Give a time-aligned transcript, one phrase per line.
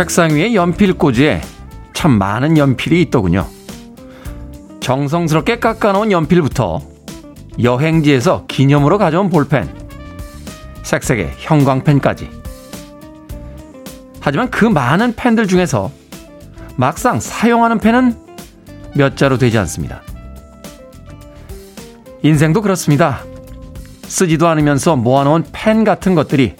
[0.00, 1.42] 책상 위에 연필 꽂이에
[1.92, 3.46] 참 많은 연필이 있더군요.
[4.80, 6.80] 정성스럽게 깎아놓은 연필부터
[7.62, 9.68] 여행지에서 기념으로 가져온 볼펜,
[10.84, 12.30] 색색의 형광펜까지.
[14.22, 15.90] 하지만 그 많은 펜들 중에서
[16.76, 18.16] 막상 사용하는 펜은
[18.96, 20.00] 몇 자로 되지 않습니다.
[22.22, 23.22] 인생도 그렇습니다.
[24.04, 26.56] 쓰지도 않으면서 모아놓은 펜 같은 것들이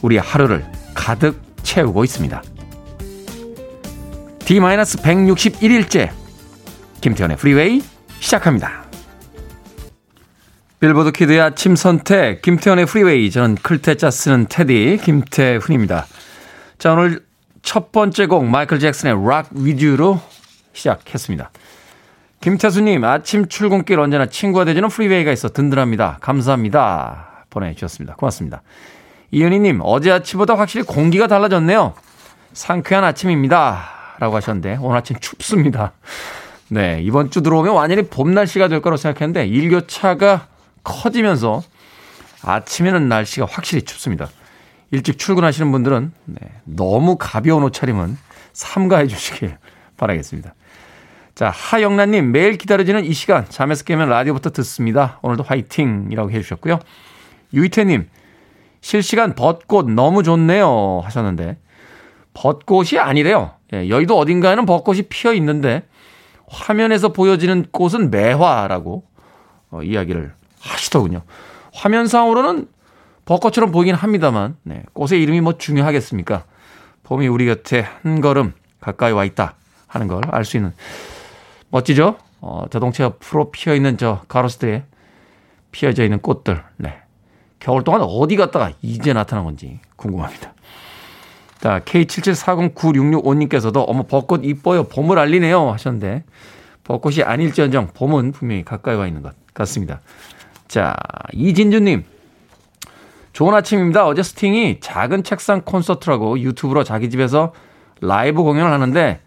[0.00, 2.42] 우리 하루를 가득 채우고 있습니다.
[4.38, 6.10] D-161일째
[7.00, 7.82] 김태훈의 프리웨이
[8.20, 8.84] 시작합니다.
[10.78, 16.06] 빌보드 kid의 아침 선택 김태훈의 프리웨이 저는 클 태자 쓰는 테디 김태훈입니다.
[16.78, 17.24] 자 오늘
[17.62, 20.20] 첫 번째 곡 마이클 잭슨의 Rock with You로
[20.72, 21.50] 시작했습니다.
[22.40, 26.18] 김태수님 아침 출근길 언제나 친구가 되주는 프리웨이가 있어 든든합니다.
[26.20, 27.46] 감사합니다.
[27.50, 28.14] 보내주셨습니다.
[28.14, 28.62] 고맙습니다.
[29.30, 31.94] 이은희님 어제 아침보다 확실히 공기가 달라졌네요.
[32.52, 33.96] 상쾌한 아침입니다.
[34.18, 35.92] 라고 하셨는데 오늘 아침 춥습니다.
[36.68, 40.48] 네, 이번 주 들어오면 완전히 봄 날씨가 될 거라고 생각했는데 일교차가
[40.82, 41.62] 커지면서
[42.42, 44.28] 아침에는 날씨가 확실히 춥습니다.
[44.90, 48.16] 일찍 출근하시는 분들은 네, 너무 가벼운 옷차림은
[48.52, 49.56] 삼가해 주시길
[49.96, 50.54] 바라겠습니다.
[51.34, 55.18] 자, 하영란님, 매일 기다려지는 이 시간, 잠에서 깨면 라디오부터 듣습니다.
[55.20, 56.08] 오늘도 화이팅!
[56.10, 56.78] 이라고 해주셨고요.
[57.52, 58.08] 유이태님,
[58.80, 61.00] 실시간 벚꽃 너무 좋네요.
[61.04, 61.58] 하셨는데,
[62.34, 63.52] 벚꽃이 아니래요.
[63.72, 65.82] 예, 여의도 어딘가에는 벚꽃이 피어 있는데,
[66.48, 69.04] 화면에서 보여지는 꽃은 매화라고
[69.70, 71.22] 어, 이야기를 하시더군요.
[71.74, 72.68] 화면상으로는
[73.24, 76.44] 벚꽃처럼 보이긴 합니다만, 네, 꽃의 이름이 뭐 중요하겠습니까?
[77.02, 79.54] 봄이 우리 곁에 한 걸음 가까이 와 있다
[79.88, 80.72] 하는 걸 알 수 있는
[81.70, 82.16] 멋지죠?
[82.40, 84.84] 어, 자동차 옆으로 피어 있는 저 가로수대에
[85.72, 86.62] 피어져 있는 꽃들.
[86.76, 86.98] 네.
[87.58, 90.54] 겨울 동안 어디 갔다가 이제 나타난 건지 궁금합니다.
[91.60, 94.84] 자, K77409665님께서도 어머 벚꽃 이뻐요.
[94.84, 96.24] 봄을 알리네요 하셨는데
[96.84, 100.00] 벚꽃이 아닐지언정 봄은 분명히 가까이 와 있는 것 같습니다.
[100.68, 100.94] 자,
[101.32, 102.04] 이진주님.
[103.32, 104.06] 좋은 아침입니다.
[104.06, 107.52] 어제 스팅이 작은 책상 콘서트라고 유튜브로 자기 집에서
[108.00, 109.20] 라이브 공연을 하는데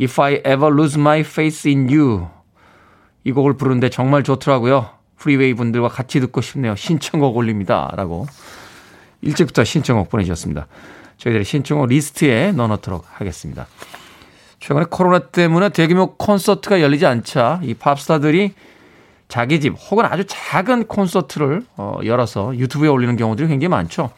[0.00, 2.28] If I Ever Lose My Faith in You
[3.24, 4.90] 이 곡을 부르는데 정말 좋더라고요.
[5.22, 6.74] 프리웨이 분들과 같이 듣고 싶네요.
[6.74, 7.88] 신청곡 올립니다.
[7.94, 8.26] 라고
[9.20, 10.66] 일찍부터 신청곡 보내주셨습니다.
[11.18, 13.68] 저희들이 신청곡 리스트에 넣어놓도록 하겠습니다.
[14.58, 18.54] 최근에 코로나 때문에 대규모 콘서트가 열리지 않자 이 팝스타들이
[19.28, 24.10] 자기 집 혹은 아주 작은 콘서트를 어, 열어서 유튜브에 올리는 경우들이 굉장히 많죠.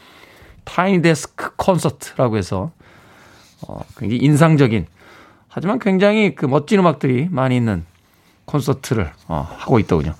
[0.64, 2.72] Tiny Desk Concert라고 해서
[3.68, 4.86] 어, 굉장히 인상적인
[5.48, 7.84] 하지만 굉장히 그 멋진 음악들이 많이 있는
[8.46, 10.14] 콘서트를 어, 하고 있더군요.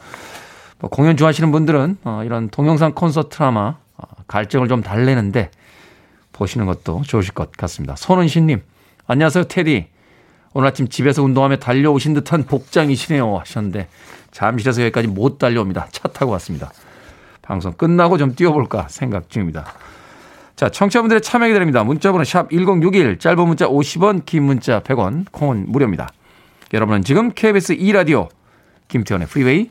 [0.78, 5.50] 뭐 공연 좋아하시는 분들은 어, 이런 동영상 콘서트 아마 어, 갈증을 좀 달래는데
[6.32, 7.96] 보시는 것도 좋으실 것 같습니다.
[7.96, 8.62] 손은신님,
[9.06, 9.86] 안녕하세요, 테디.
[10.52, 13.88] 오늘 아침 집에서 운동하며 달려오신 듯한 복장이시네요 하셨는데
[14.30, 15.88] 잠실에서 여기까지 못 달려옵니다.
[15.90, 16.72] 차 타고 왔습니다.
[17.42, 19.64] 방송 끝나고 좀 뛰어볼까 생각 중입니다.
[20.56, 21.82] 자, 청취자분들의 참여 기다립니다.
[21.82, 26.08] 문자번호 샵 1061, 짧은 문자 50원, 긴 문자 100원, 콩은 무료입니다.
[26.72, 28.28] 여러분은 지금 KBS 2라디오
[28.88, 29.70] 김태훈의 프리웨이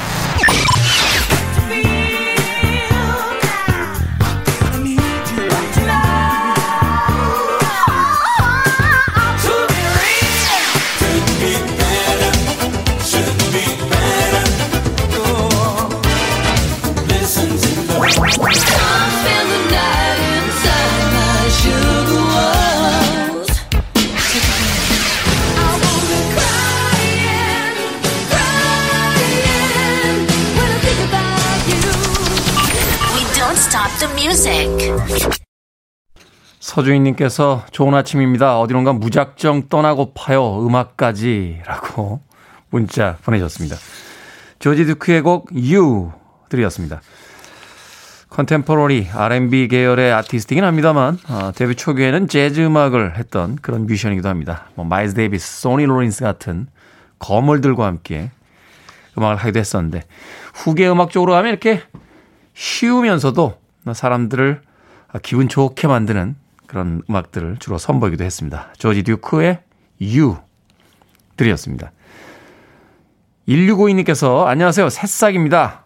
[36.59, 38.59] 서주인님께서 좋은 아침입니다.
[38.59, 40.65] 어디론가 무작정 떠나고파요.
[40.65, 42.19] 음악까지 라고
[42.71, 43.75] 문자 보내셨습니다.
[44.57, 46.11] 조지 듀크의 곡 You
[46.49, 46.99] 들으셨습니다.
[48.31, 54.65] Contemporary R&B 계열의 아티스트이긴 합니다만 어, 데뷔 초기에는 재즈 음악을 했던 그런 뮤지션이기도 합니다.
[54.73, 56.65] 뭐 마일스 데이비스, 소니 롤린스 같은
[57.19, 58.31] 거물들과 함께
[59.15, 60.01] 음악을 하기도 했었는데
[60.55, 61.83] 후계 음악 쪽으로 가면 이렇게
[62.55, 63.60] 쉬우면서도
[63.93, 64.61] 사람들을
[65.23, 66.35] 기분 좋게 만드는
[66.67, 68.73] 그런 음악들을 주로 선보이기도 했습니다.
[68.77, 69.59] 조지 듀크의
[70.01, 70.37] You
[71.35, 71.91] 들이었습니다.
[73.47, 74.89] 1652님께서 안녕하세요.
[74.89, 75.85] 새싹입니다.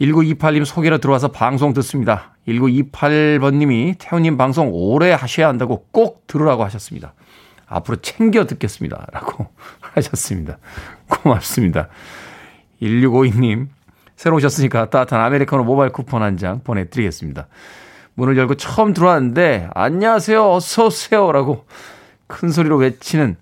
[0.00, 2.36] 1928님 소개로 들어와서 방송 듣습니다.
[2.48, 7.14] 1928번님이 태훈님 방송 오래 하셔야 한다고 꼭 들으라고 하셨습니다.
[7.66, 9.06] 앞으로 챙겨 듣겠습니다.
[9.12, 9.48] 라고
[9.80, 10.58] 하셨습니다.
[11.08, 11.88] 고맙습니다.
[12.80, 13.68] 1652님
[14.18, 17.46] 새로 오셨으니까 따뜻한 아메리카노 모바일 쿠폰 한 장 보내드리겠습니다.
[18.14, 21.64] 문을 열고 처음 들어왔는데 안녕하세요 어서 오세요라고
[22.26, 23.36] 큰 소리로 외치는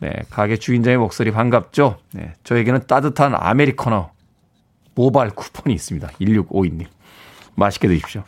[0.00, 1.96] 네, 가게 주인장의 목소리 반갑죠.
[2.12, 4.10] 네, 저에게는 따뜻한 아메리카노
[4.94, 6.06] 모바일 쿠폰이 있습니다.
[6.20, 6.84] 1652님
[7.54, 8.24] 맛있게 드십시오.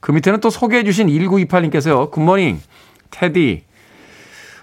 [0.00, 2.10] 그 밑에는 또 소개해 주신 1928님께서요.
[2.10, 2.58] 굿모닝
[3.10, 3.64] 테디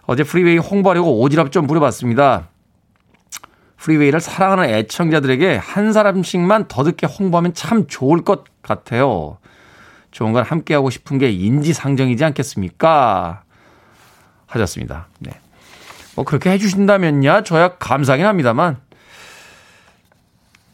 [0.07, 2.50] 어제 프리웨이 홍보하려고 오지랖 좀 부려봤습니다.
[3.80, 9.38] 프리웨이를 사랑하는 애청자들에게 한 사람씩만 더 듣게 홍보하면 참 좋을 것 같아요.
[10.12, 13.44] 좋은 걸 함께하고 싶은 게 인지상정이지 않겠습니까?
[14.48, 15.08] 하셨습니다.
[15.20, 15.31] 네.
[16.16, 18.78] 뭐 그렇게 해주신다면야 저야 감사하긴 합니다만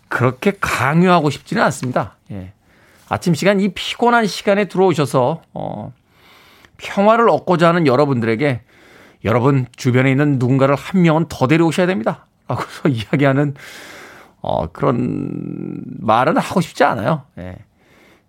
[0.07, 2.16] 그렇게 강요하고 싶지는 않습니다.
[2.31, 2.54] 예.
[3.07, 5.94] 아침 시간 이 피곤한 시간에 들어오셔서 어,
[6.78, 8.62] 평화를 얻고자 하는 여러분들에게
[9.25, 12.25] 여러분 주변에 있는 누군가를 한 명은 더 데려오셔야 됩니다.
[12.47, 13.56] 라고서 이야기하는
[14.42, 17.24] 어, 그런 말은 하고 싶지 않아요.
[17.38, 17.57] 예.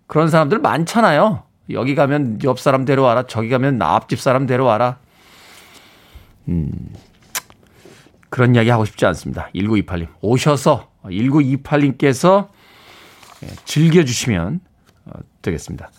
[0.06, 1.42] 그런 사람들 많잖아요.
[1.70, 3.26] 여기 가면 옆 사람 데려와라.
[3.26, 4.98] 저기 가면 앞집 사람 데려와라.
[6.48, 6.70] 음,
[8.30, 9.48] 그런 이야기 하고 싶지 않습니다.
[9.54, 10.08] 1928님.
[10.20, 12.48] 오셔서 1928님께서
[13.42, 14.60] 예, 즐겨주시면
[15.06, 15.90] 어, 되겠습니다.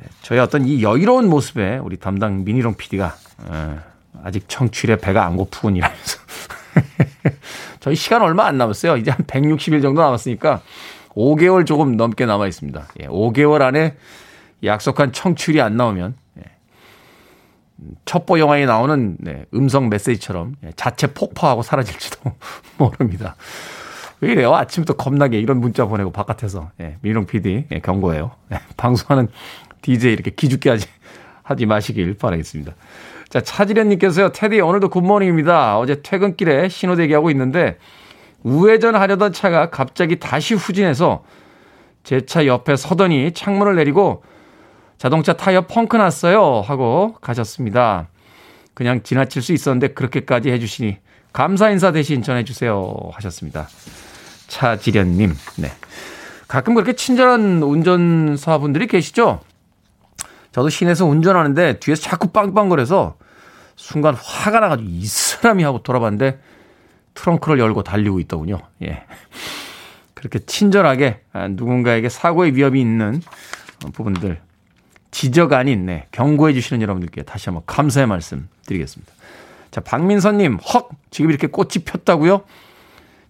[0.00, 3.16] 예, 저희 어떤 이 여유로운 모습에 우리 담당 미니롱 PD가
[3.50, 3.78] 예,
[4.22, 6.13] 아직 청취율에 배가 안 고프군 이라면서
[7.80, 8.96] 저희 시간 얼마 안 남았어요.
[8.96, 10.62] 이제 한 160일 정도 남았으니까
[11.10, 12.86] 5개월 조금 넘게 남아 있습니다.
[13.00, 13.96] 예, 5개월 안에
[14.64, 16.42] 약속한 청취율이 안 나오면 예,
[18.04, 22.32] 첩보 영화에 나오는 네, 음성 메시지처럼 예, 자체 폭파하고 사라질지도
[22.78, 23.36] 모릅니다.
[24.20, 24.54] 왜 이래요?
[24.54, 28.32] 아침부터 겁나게 이런 문자 보내고 바깥에서 예, 민롱 PD 예, 경고해요.
[28.52, 29.28] 예, 방송하는
[29.82, 30.86] DJ 이렇게 기죽게 하지
[31.42, 32.74] 하지 마시길 바라겠습니다.
[33.34, 35.76] 자, 차지련님께서요, 테디, 오늘도 good morning입니다.
[35.80, 37.78] 어제 퇴근길에 신호대기하고 있는데,
[38.44, 41.24] 우회전 하려던 차가 갑자기 다시 후진해서
[42.04, 44.22] 제 차 옆에 서더니 창문을 내리고
[44.98, 46.60] 자동차 타이어 펑크 났어요.
[46.60, 48.06] 하고 가셨습니다.
[48.72, 50.98] 그냥 지나칠 수 있었는데 그렇게까지 해주시니
[51.32, 52.94] 감사 인사 대신 전해주세요.
[53.14, 53.66] 하셨습니다.
[54.46, 55.34] 차지련님.
[55.56, 55.72] 네.
[56.46, 59.40] 가끔 그렇게 친절한 운전사분들이 계시죠?
[60.52, 63.16] 저도 시내에서 운전하는데 뒤에서 자꾸 빵빵거려서
[63.76, 66.40] 순간 화가 나가지고 이 사람이 하고 돌아봤는데
[67.14, 68.60] 트렁크를 열고 달리고 있더군요.
[68.82, 69.04] 예.
[70.14, 73.20] 그렇게 친절하게 누군가에게 사고의 위협이 있는
[73.92, 74.40] 부분들
[75.10, 79.12] 지적 아닌 네, 경고해 주시는 여러분들께 다시 한번 감사의 말씀 드리겠습니다.
[79.70, 80.88] 자, 박민선님, 헉!
[81.10, 82.42] 지금 이렇게 꽃이 폈다고요?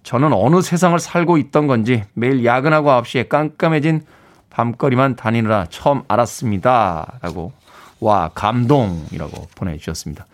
[0.03, 4.05] 저는 어느 세상을 살고 있던 건지 매일 야근하고 9시에 깜깜해진
[4.51, 7.19] 밤거리만 다니느라 처음 알았습니다.
[7.23, 7.53] 라고,
[8.01, 10.27] 와, 감동이라고 보내주셨습니다.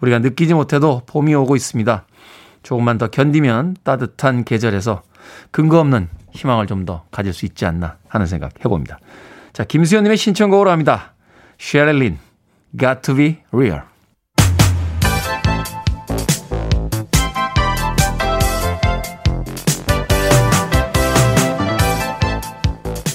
[0.00, 2.04] 우리가 느끼지 못해도 봄이 오고 있습니다.
[2.62, 5.02] 조금만 더 견디면 따뜻한 계절에서
[5.50, 8.98] 근거 없는 희망을 좀 더 가질 수 있지 않나 하는 생각 해봅니다.
[9.52, 11.14] 자, 김수현님의 신청곡으로 합니다.
[11.58, 12.18] 셰릴 린,
[12.78, 13.82] Got to be real.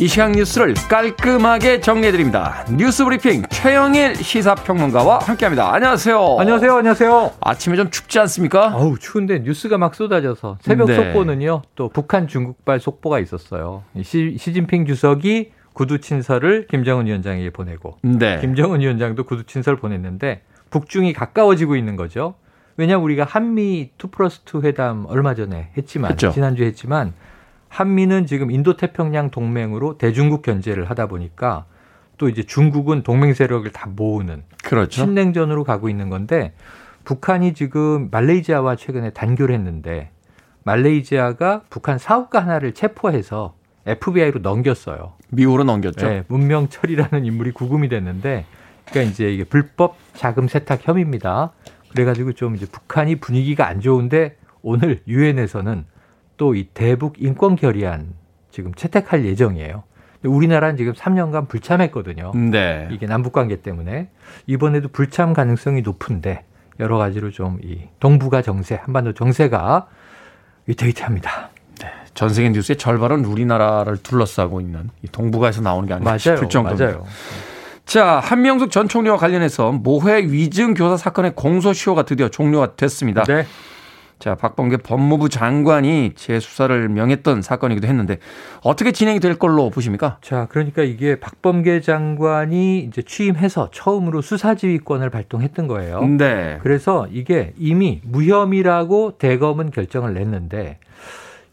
[0.01, 2.63] 이 시각 뉴스를 깔끔하게 정리해드립니다.
[2.77, 5.73] 뉴스 브리핑 최영일 시사평론가와 함께합니다.
[5.73, 6.37] 안녕하세요.
[6.39, 6.73] 안녕하세요.
[6.77, 7.31] 안녕하세요.
[7.41, 8.73] 아침에 좀 춥지 않습니까?
[8.73, 10.95] 어우 추운데 뉴스가 막 쏟아져서 새벽 네.
[10.95, 11.63] 속보는요.
[11.75, 13.83] 또 북한 중국발 속보가 있었어요.
[14.01, 18.39] 시, 시진핑 주석이 구두 친서를 김정은 위원장에게 보내고 네.
[18.39, 22.35] 김정은 위원장도 구두 친서를 보냈는데 북중이 가까워지고 있는 거죠.
[22.77, 26.31] 왜냐 우리가 한미 2 플러스 2 회담 얼마 전에 했지만 했죠.
[26.31, 27.11] 지난주에 했지만
[27.69, 31.65] 한미는 지금 인도 태평양 동맹으로 대중국 견제를 하다 보니까
[32.17, 35.03] 또 이제 중국은 동맹 세력을 다 모으는 그렇죠.
[35.03, 36.53] 신냉전으로 가고 있는 건데
[37.05, 40.11] 북한이 지금 말레이시아와 최근에 단교를 했는데
[40.63, 45.13] 말레이시아가 북한 사업가 하나를 체포해서 FBI로 넘겼어요.
[45.29, 46.07] 미국으로 넘겼죠.
[46.07, 48.45] 네, 문명철이라는 인물이 구금이 됐는데
[48.85, 51.53] 그러니까 이제 이게 불법 자금 세탁 혐의입니다.
[51.91, 55.85] 그래가지고 좀 이제 북한이 분위기가 안 좋은데 오늘 유엔에서는
[56.39, 58.13] 또 이 대북 인권 결의안
[58.49, 59.83] 지금 채택할 예정이에요.
[60.23, 62.31] 우리나라는 지금 3년간 불참했거든요.
[62.33, 62.87] 네.
[62.91, 64.09] 이게 남북 관계 때문에
[64.47, 66.45] 이번에도 불참 가능성이 높은데
[66.79, 69.87] 여러 가지로 좀 이 동북아 정세, 한반도 정세가
[70.65, 71.49] 위태위태합니다.
[71.81, 71.87] 네.
[72.13, 76.85] 전 세계 뉴스의 절반은 우리나라를 둘러싸고 있는 이 동북아에서 나오는 게 아니라 싶을 정도입니다.
[76.85, 77.05] 맞아요.
[77.85, 83.23] 자, 한명숙 전 총리와 관련해서 모해 위증 교사 사건의 공소시효가 드디어 종료가 됐습니다.
[83.23, 83.45] 네.
[84.19, 88.17] 자, 박범계 법무부 장관이 재수사를 명했던 사건이기도 했는데
[88.61, 90.17] 어떻게 진행이 될 걸로 보십니까?
[90.21, 96.05] 자, 그러니까 이게 박범계 장관이 이제 취임해서 처음으로 수사지휘권을 발동했던 거예요.
[96.05, 96.59] 네.
[96.61, 100.79] 그래서 이게 이미 무혐의라고 대검은 결정을 냈는데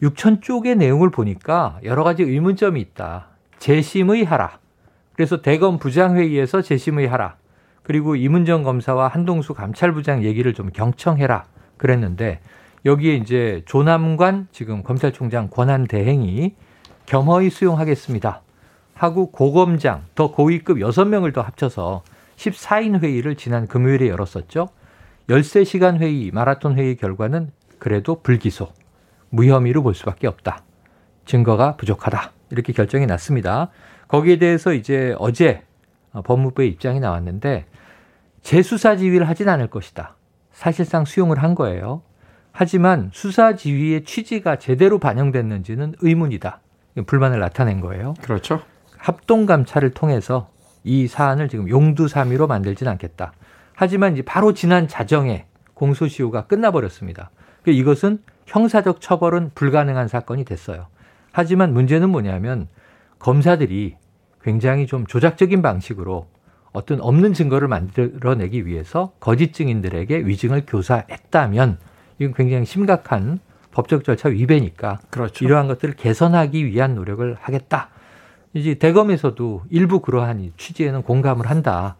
[0.03, 3.27] 6천 쪽의 내용을 보니까 여러 가지 의문점이 있다.
[3.59, 4.59] 재심의 하라.
[5.13, 7.35] 그래서 대검 부장회의에서 재심의 하라.
[7.81, 11.45] 그리고 이문정 검사와 한동수 감찰부장 얘기를 좀 경청해라.
[11.77, 12.39] 그랬는데
[12.85, 16.55] 여기에 이제 조남관 지금 검찰총장 권한 대행이
[17.05, 18.41] 겸허히 수용하겠습니다.
[18.93, 22.03] 하고 고검장 더 고위급 6명을 더 합쳐서
[22.37, 24.69] 14인 회의를 지난 금요일에 열었었죠.
[25.29, 28.69] 13시간 회의, 마라톤 회의 결과는 그래도 불기소,
[29.29, 30.63] 무혐의로 볼 수밖에 없다.
[31.25, 32.31] 증거가 부족하다.
[32.49, 33.69] 이렇게 결정이 났습니다.
[34.07, 35.63] 거기에 대해서 이제 어제
[36.23, 37.65] 법무부의 입장이 나왔는데
[38.41, 40.15] 재수사 지휘를 하진 않을 것이다.
[40.57, 42.01] 사실상 수용을 한 거예요.
[42.51, 46.61] 하지만 수사 지휘의 취지가 제대로 반영됐는지는 의문이다.
[47.05, 48.15] 불만을 나타낸 거예요.
[48.23, 48.61] 그렇죠.
[48.97, 50.49] 합동 감찰을 통해서
[50.83, 53.33] 이 사안을 지금 용두사미로 만들진 않겠다.
[53.75, 55.45] 하지만 이제 바로 지난 자정에
[55.75, 57.29] 공소시효가 끝나버렸습니다.
[57.61, 60.87] 그러니까 이것은 형사적 처벌은 불가능한 사건이 됐어요.
[61.31, 62.67] 하지만 문제는 뭐냐면
[63.19, 63.95] 검사들이
[64.41, 66.25] 굉장히 좀 조작적인 방식으로
[66.71, 71.77] 어떤 없는 증거를 만들어내기 위해서 거짓 증인들에게 위증을 교사했다면
[72.19, 73.39] 이건 굉장히 심각한
[73.71, 75.45] 법적 절차 위배니까 그렇죠.
[75.45, 77.89] 이러한 것들을 개선하기 위한 노력을 하겠다.
[78.53, 81.95] 이제 대검에서도 일부 그러한 취지에는 공감을 한다.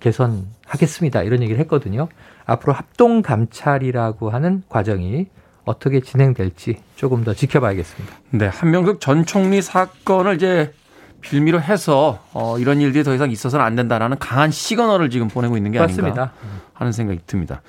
[0.00, 1.22] 개선하겠습니다.
[1.22, 2.08] 이런 얘기를 했거든요.
[2.46, 5.28] 앞으로 합동 감찰이라고 하는 과정이
[5.64, 8.16] 어떻게 진행될지 조금 더 지켜봐야겠습니다.
[8.30, 10.72] 네, 한명숙 전 총리 사건을 이제
[11.20, 15.70] 빌미로 해서 어, 이런 일들이 더 이상 있어서는 안 된다라는 강한 시그널을 지금 보내고 있는
[15.72, 16.06] 게 맞습니다.
[16.22, 16.32] 아닌가
[16.74, 17.62] 하는 생각이 듭니다.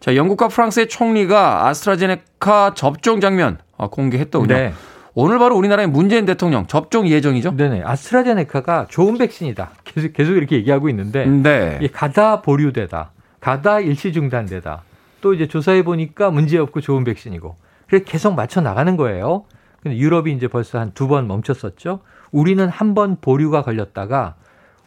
[0.00, 4.54] 자, 영국과 프랑스의 총리가 아스트라제네카 접종 장면 어, 공개했더군요.
[4.54, 4.72] 네.
[5.14, 7.56] 오늘 바로 우리나라의 문재인 대통령 접종 예정이죠?
[7.56, 7.82] 네네.
[7.84, 9.70] 아스트라제네카가 좋은 백신이다.
[9.84, 11.26] 계속, 계속 이렇게 얘기하고 있는데.
[11.26, 11.88] 네.
[11.92, 13.10] 가다 보류되다.
[13.40, 14.82] 가다 일시 중단되다.
[15.20, 17.54] 또 이제 조사해 보니까 문제 없고 좋은 백신이고.
[17.86, 19.44] 그래서 계속 맞춰 나가는 거예요.
[19.82, 22.00] 근데 유럽이 이제 벌써 한 두 번 멈췄었죠.
[22.32, 24.34] 우리는 한 번 보류가 걸렸다가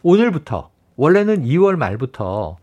[0.02, 2.56] 오늘부터 원래는 2월 말부터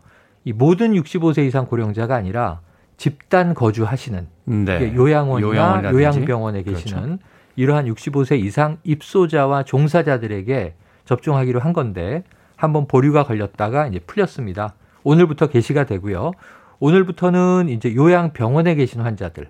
[0.44, 2.60] 이 모든 65세 이상 고령자가 아니라
[2.96, 4.94] 집단 거주하시는 네.
[4.94, 7.18] 요양원이나 요양병원에 계시는 그렇죠.
[7.56, 10.74] 이러한 65세 이상 입소자와 종사자들에게
[11.04, 12.22] 접종하기로 한 건데
[12.56, 14.74] 한번 보류가 걸렸다가 이제 풀렸습니다.
[15.02, 16.32] 오늘부터 개시가 되고요.
[16.80, 19.48] 오늘부터는 이제 요양병원에 계신 환자들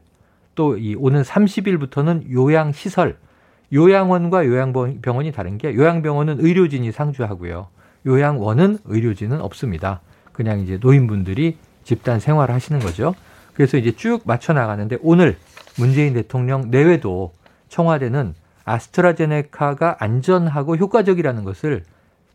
[0.54, 3.16] 또 이 오는 30일부터는 요양시설
[3.74, 7.66] 요양원과 요양병원이 다른 게 요양병원은 의료진이 상주하고요.
[8.06, 10.00] 요양원은 의료진은 없습니다.
[10.32, 13.14] 그냥 이제 노인분들이 집단 생활을 하시는 거죠.
[13.52, 15.36] 그래서 이제 쭉 맞춰 나가는데 오늘
[15.76, 17.32] 문재인 대통령 내외도
[17.68, 21.82] 청와대는 아스트라제네카가 안전하고 효과적이라는 것을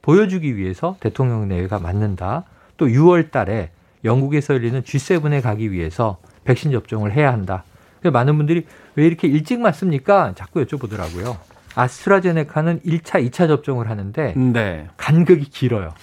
[0.01, 2.43] 보여주기 위해서 대통령 내외가 맞는다.
[2.77, 3.71] 또 6월 달에
[4.03, 7.63] 영국에서 열리는 G7에 가기 위해서 백신 접종을 해야 한다.
[8.03, 8.65] 많은 분들이
[8.95, 10.33] 왜 이렇게 일찍 맞습니까?
[10.35, 11.37] 자꾸 여쭤보더라고요.
[11.75, 14.87] 아스트라제네카는 1차, 2차 접종을 하는데 네.
[14.97, 15.93] 간격이 길어요.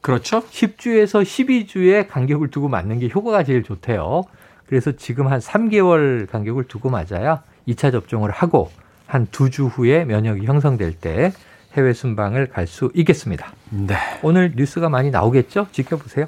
[0.00, 0.40] 그렇죠.
[0.46, 4.22] 10주에서 12주의 간격을 두고 맞는 게 효과가 제일 좋대요.
[4.66, 8.70] 그래서 지금 한 3개월 간격을 두고 맞아야 2차 접종을 하고
[9.06, 11.32] 한 두 주 후에 면역이 형성될 때
[11.76, 13.52] 해외 순방을 갈 수 있겠습니다.
[13.70, 13.96] 네.
[14.22, 15.66] 오늘 뉴스가 많이 나오겠죠?
[15.72, 16.26] 지켜보세요.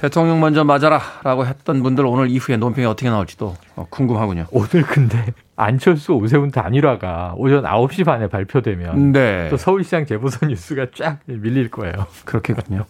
[0.00, 3.54] 대통령 먼저 맞아라라고 했던 분들 오늘 이후에 논평이 어떻게 나올지도
[3.90, 4.46] 궁금하군요.
[4.50, 5.26] 오늘 근데
[5.56, 9.48] 안철수 오세훈 단일화가 오전 9시 반에 발표되면 네.
[9.50, 12.06] 또 서울시장 재보선 뉴스가 쫙 밀릴 거예요.
[12.24, 12.84] 그렇겠군요.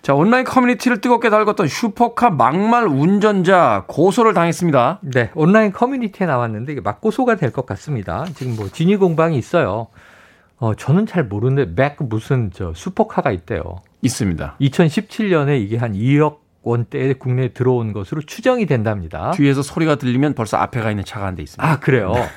[0.00, 5.00] 자, 온라인 커뮤니티를 뜨겁게 달궜던 슈퍼카 막말 운전자 고소를 당했습니다.
[5.02, 8.24] 네, 온라인 커뮤니티에 나왔는데 이게 맞고소가 될 것 같습니다.
[8.34, 9.88] 지금 뭐 진위 공방이 있어요.
[10.58, 13.62] 어, 저는 잘 모르는데 맥 무슨 저 슈퍼카가 있대요.
[14.02, 14.56] 있습니다.
[14.60, 19.30] 2017년에 이게 한 2억 원대에 국내에 들어온 것으로 추정이 된답니다.
[19.32, 21.66] 뒤에서 소리가 들리면 벌써 앞에 가 있는 차가 한 대 있습니다.
[21.66, 22.12] 아, 그래요?
[22.12, 22.28] 네.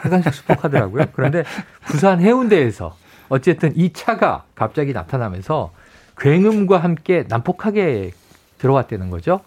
[0.00, 1.06] 빨간색 슈퍼카더라고요.
[1.12, 1.44] 그런데
[1.86, 2.96] 부산 해운대에서
[3.28, 5.72] 어쨌든 이 차가 갑자기 나타나면서
[6.18, 8.12] 굉음과 함께 난폭하게
[8.58, 9.40] 들어왔다는 거죠.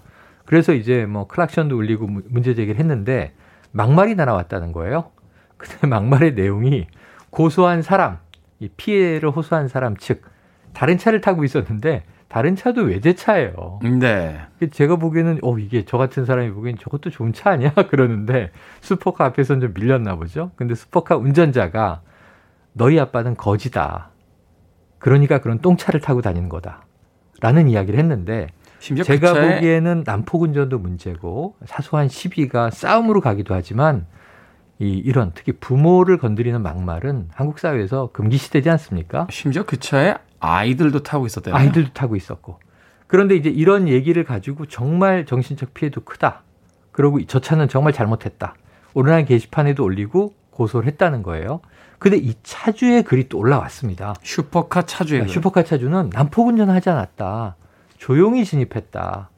[0.45, 3.33] 그래서 이제 뭐 클락션도 울리고 문제 제기를 했는데
[3.71, 5.11] 막말이 날아왔다는 거예요.
[5.57, 6.87] 근데 막말의 내용이
[7.29, 8.17] 고소한 사람,
[8.59, 10.23] 이 피해를 호소한 사람 측
[10.77, 13.79] 다른 차를 타고 있었는데 다른 차도 외제차예요.
[13.99, 14.39] 네.
[14.69, 19.59] 제가 보기에는 어 이게 저 같은 사람이 보기엔 저것도 좋은 차 아니야 그러는데 슈퍼카 앞에서는
[19.59, 20.51] 좀 밀렸나 보죠.
[20.55, 22.01] 근데 슈퍼카 운전자가
[22.73, 24.11] 너희 아빠는 거지다.
[24.99, 26.85] 그러니까 그런 똥차를 타고 다니는 거다.
[27.41, 34.05] 라는 이야기를 했는데 제가 그 보기에는 난폭 운전도 문제고 사소한 시비가 싸움으로 가기도 하지만
[34.77, 39.25] 이 이런 특히 부모를 건드리는 막말은 한국 사회에서 금기시되지 않습니까?
[39.31, 41.55] 심지어 그 차에 아이들도 타고 있었대요.
[41.55, 42.59] 아이들도 타고 있었고.
[43.07, 46.43] 그런데 이제 이런 얘기를 가지고 정말 정신적 피해도 크다.
[46.91, 48.55] 그리고 저 차는 정말 잘못했다.
[48.93, 51.61] 온라인 게시판에도 올리고 고소를 했다는 거예요.
[51.99, 54.15] 근데 이 차주의 글이 또 올라왔습니다.
[54.23, 55.29] 슈퍼카 차주의 글.
[55.29, 57.55] 슈퍼카 차주는 난폭 운전하지 않았다.
[57.97, 59.29] 조용히 진입했다.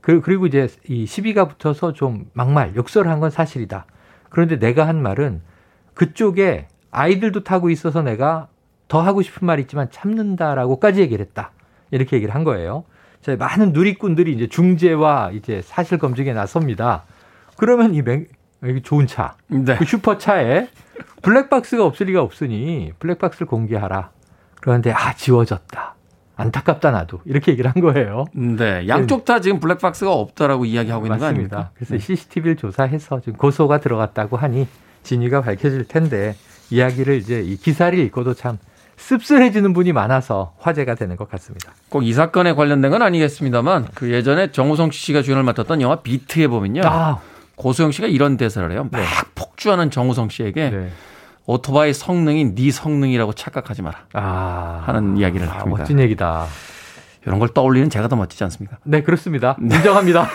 [0.00, 3.86] 그리고 이제 이 시비가 붙어서 좀 막말, 욕설을 한건 사실이다.
[4.28, 5.42] 그런데 내가 한 말은
[5.94, 8.48] 그쪽에 아이들도 타고 있어서 내가
[8.88, 11.50] 더 하고 싶은 말이 있지만 참는다라고까지 얘기를 했다.
[11.90, 12.84] 이렇게 얘기를 한 거예요.
[13.20, 17.04] 자, 많은 누리꾼들이 이제 중재와 이제 사실 검증에 나섭니다.
[17.56, 18.26] 그러면 이 맹,
[18.62, 19.76] 여기 좋은 차, 네.
[19.76, 20.68] 그 슈퍼차에
[21.22, 24.10] 블랙박스가 없을 리가 없으니 블랙박스를 공개하라.
[24.60, 25.94] 그런데 아 지워졌다.
[26.36, 28.26] 안타깝다 나도 이렇게 얘기를 한 거예요.
[28.34, 31.56] 네, 양쪽 다 지금 블랙박스가 없다라고 이야기하고 있는 맞습니다.
[31.56, 31.70] 거 아닙니까?
[31.74, 31.98] 그래서 네.
[31.98, 34.68] CCTV를 조사해서 지금 고소가 들어갔다고 하니
[35.02, 36.36] 진위가 밝혀질 텐데
[36.70, 38.58] 이야기를 이제 이 기사를 읽고도 참
[38.96, 41.72] 씁쓸해지는 분이 많아서 화제가 되는 것 같습니다.
[41.88, 46.82] 꼭 이 사건에 관련된 건 아니겠습니다만 그 예전에 정우성 씨가 주연을 맡았던 영화 비트에 보면요.
[46.84, 47.18] 아.
[47.56, 48.86] 고소영 씨가 이런 대사를 해요.
[48.90, 49.06] 막 네.
[49.34, 50.90] 폭주하는 정우성 씨에게 네.
[51.46, 53.98] 오토바이 성능이 네 성능이라고 착각하지 마라.
[54.12, 54.82] 아.
[54.86, 55.78] 하는 이야기를 아, 합니다.
[55.78, 56.46] 멋진 얘기다.
[57.26, 58.78] 이런 걸 떠올리는 제가 더 멋지지 않습니까?
[58.84, 59.56] 네, 그렇습니다.
[59.60, 59.76] 네.
[59.76, 60.28] 인정합니다.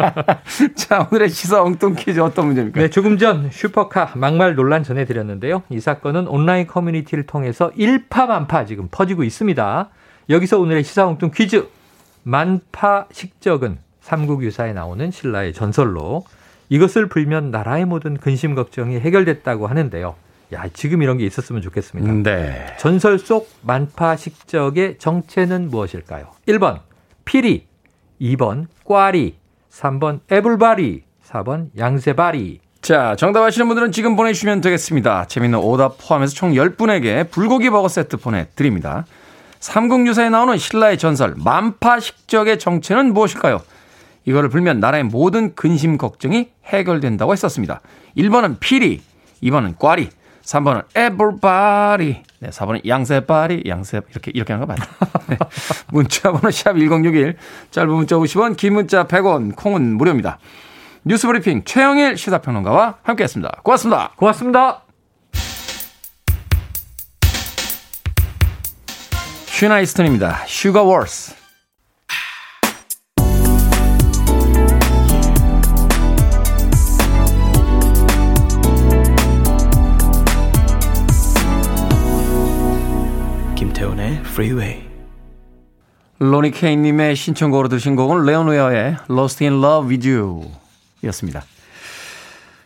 [0.76, 2.78] 자, 오늘의 시사 엉뚱 퀴즈 어떤 문제입니까?
[2.78, 5.62] 네, 조금 전 슈퍼카 막말 논란 전해드렸는데요.
[5.70, 9.88] 이 사건은 온라인 커뮤니티를 통해서 일파만파 지금 퍼지고 있습니다.
[10.28, 11.66] 여기서 오늘의 시사 엉뚱 퀴즈.
[12.22, 16.24] 만파 식적은 삼국 유사에 나오는 신라의 전설로
[16.68, 20.14] 이것을 불면 나라의 모든 근심 걱정이 해결됐다고 하는데요.
[20.52, 22.30] 야, 지금 이런 게 있었으면 좋겠습니다.
[22.30, 22.76] 네.
[22.78, 26.32] 전설 속 만파 식적의 정체는 무엇일까요?
[26.48, 26.80] 1번
[27.24, 27.66] 피리,
[28.20, 29.36] 2번 꽈리,
[29.70, 32.60] 3번 애불바리, 4번 양세바리.
[32.82, 35.26] 자, 정답 아시는 분들은 지금 보내주시면 되겠습니다.
[35.26, 39.04] 재밌는 오답 포함해서 총 10분에게 불고기 버거 세트 보내드립니다.
[39.60, 43.60] 삼국유사에 나오는 신라의 전설 만파 식적의 정체는 무엇일까요?
[44.24, 47.80] 이거를 불면 나라의 모든 근심 걱정이 해결된다고 했었습니다.
[48.16, 49.02] 1번은 피리,
[49.42, 50.08] 2번은 꽈리,
[50.50, 52.22] 3번은 everybody.
[52.40, 54.90] 네, 4번은 양세바리, 양세, 이렇게, 이렇게 하는 거 맞아요.
[55.28, 55.38] 네.
[55.92, 57.36] 문자 번호 샵 1061,
[57.70, 60.38] 짧은 문자 50원, 긴 문자 100원, 콩은 무료입니다.
[61.04, 63.60] 뉴스 브리핑 최영일 시사평론가와 함께 했습니다.
[63.62, 64.12] 고맙습니다.
[64.16, 64.82] 고맙습니다.
[69.46, 70.44] 시나 이스턴입니다.
[70.46, 71.39] Sugar Walls.
[83.82, 84.82] Freeway.
[86.18, 90.50] 로니 케인님의 신청곡으로 들으신 곡은 레온 웨어의 Lost in Love with You
[91.04, 91.44] 였습니다.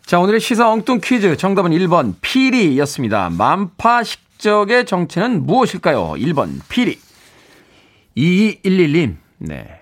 [0.05, 1.37] 자, 오늘의 시사 엉뚱 퀴즈.
[1.37, 3.31] 정답은 1번 피리 였습니다.
[3.31, 6.14] 만파 식적의 정체는 무엇일까요?
[6.14, 6.98] 1번 피리.
[8.16, 9.16] 2211님.
[9.38, 9.81] 네.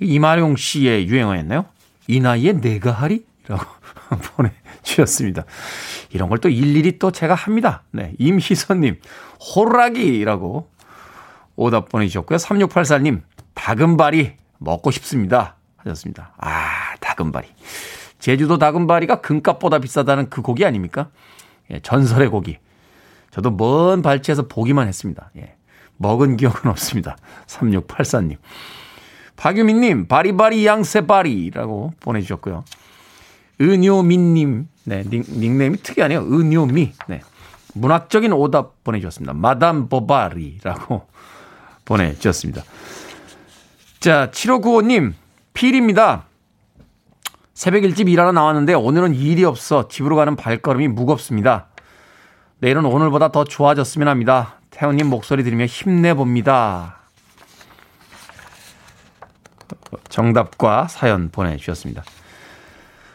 [0.00, 1.66] 이마룡 씨의 유행어였나요?
[2.08, 3.24] 이 나이에 내가 하리?
[3.46, 3.64] 라고
[4.34, 4.50] 보내
[4.84, 5.44] 주셨습니다.
[6.10, 7.82] 이런 걸 또 일일이 또 제가 합니다.
[7.90, 8.12] 네.
[8.18, 9.00] 임희선님,
[9.56, 10.70] 호락이라고
[11.56, 12.36] 오답 보내주셨고요.
[12.36, 13.22] 3684님,
[13.54, 15.56] 다금바리 먹고 싶습니다.
[15.78, 16.32] 하셨습니다.
[16.38, 17.48] 아, 다금바리.
[18.18, 21.10] 제주도 다금바리가 금값보다 비싸다는 그 고기 아닙니까?
[21.70, 22.58] 예, 전설의 고기.
[23.30, 25.30] 저도 먼 발치에서 보기만 했습니다.
[25.36, 25.56] 예,
[25.96, 27.16] 먹은 기억은 없습니다.
[27.46, 28.36] 3684님.
[29.36, 32.64] 박유민님, 바리바리 양세바리라고 보내주셨고요.
[33.60, 36.20] 은요민님, 네, 닉, 닉네임이 특이하네요.
[36.20, 36.92] 은요미.
[37.08, 37.20] 네.
[37.74, 39.32] 문학적인 오답 보내주셨습니다.
[39.32, 41.06] 마담 보바리라고
[41.84, 42.62] 보내주셨습니다.
[44.00, 45.14] 자, 7595님,
[45.54, 46.26] 필입니다.
[47.54, 51.68] 새벽 일찍 일하러 나왔는데 오늘은 일이 없어 집으로 가는 발걸음이 무겁습니다.
[52.58, 54.60] 내일은 오늘보다 더 좋아졌으면 합니다.
[54.70, 56.98] 태훈님 목소리 들으며 힘내봅니다.
[60.08, 62.02] 정답과 사연 보내주셨습니다.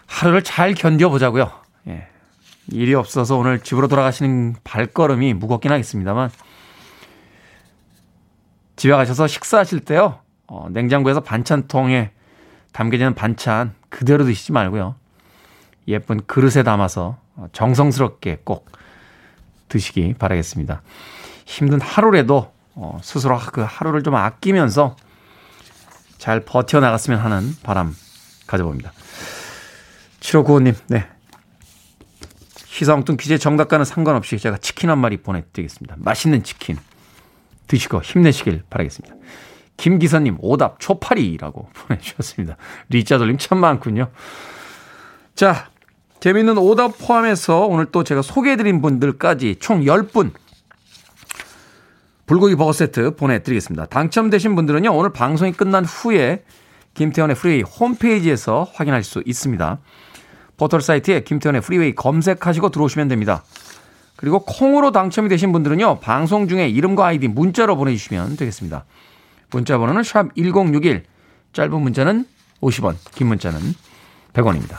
[0.10, 1.50] 하루를 잘 견뎌보자고요.
[1.88, 2.08] 예.
[2.68, 6.30] 일이 없어서 오늘 집으로 돌아가시는 발걸음이 무겁긴 하겠습니다만
[8.76, 10.20] 집에 가셔서 식사하실 때요.
[10.48, 12.12] 어, 냉장고에서 반찬통에
[12.74, 14.96] 담겨져 있는 반찬 그대로 드시지 말고요.
[15.88, 17.18] 예쁜 그릇에 담아서
[17.52, 18.70] 정성스럽게 꼭
[19.70, 20.82] 드시기 바라겠습니다.
[21.46, 24.96] 힘든 하루라도 어, 스스로 그 하루를 좀 아끼면서
[26.18, 27.96] 잘 버텨나갔으면 하는 바람
[28.48, 28.92] 가져봅니다.
[30.30, 31.08] 7595님, 네.
[32.66, 35.96] 시사엉뚱 퀴즈의 정답과는 상관없이 제가 치킨 한 마리 보내드리겠습니다.
[35.98, 36.78] 맛있는 치킨.
[37.68, 39.16] 드시고 힘내시길 바라겠습니다.
[39.78, 42.58] 김기사님 오답 초파리라고 보내주셨습니다.
[42.90, 44.10] 리자 돌림 참 많군요.
[45.36, 45.70] 자,
[46.20, 50.32] 재밌는 오답 포함해서 오늘 또 제가 소개해드린 분들까지 총 10분
[52.26, 53.88] 불고기 버거 세트 보내드리겠습니다.
[53.88, 56.44] 당첨되신 분들은요, 오늘 방송이 끝난 후에
[56.94, 59.80] 김태훈의 프리웨이 홈페이지에서 확인할 수 있습니다.
[60.60, 63.44] 포털 사이트에 김태훈의 프리웨이 검색하시고 들어오시면 됩니다.
[64.18, 66.02] 그리고 콩으로 당첨이 되신 분들은요.
[66.02, 68.84] 방송 중에 이름과 아이디 문자로 보내주시면 되겠습니다.
[69.52, 71.06] 문자 번호는 샵 1061,
[71.54, 72.26] 짧은 문자는
[72.62, 73.60] 50원, 긴 문자는
[74.34, 74.78] 100원입니다.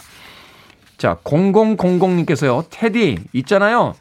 [0.99, 2.67] 자, 0000님께서요.
[2.69, 3.95] 테디, 있잖아요.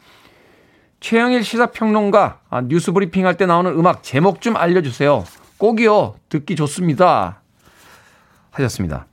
[0.99, 5.23] 최영일 시사평론가 아, 뉴스 브리핑 할 때 나오는 음악 제목 좀 알려주세요.
[5.57, 6.15] 꼭이요.
[6.27, 7.41] 듣기 좋습니다.
[8.51, 9.05] 하셨습니다.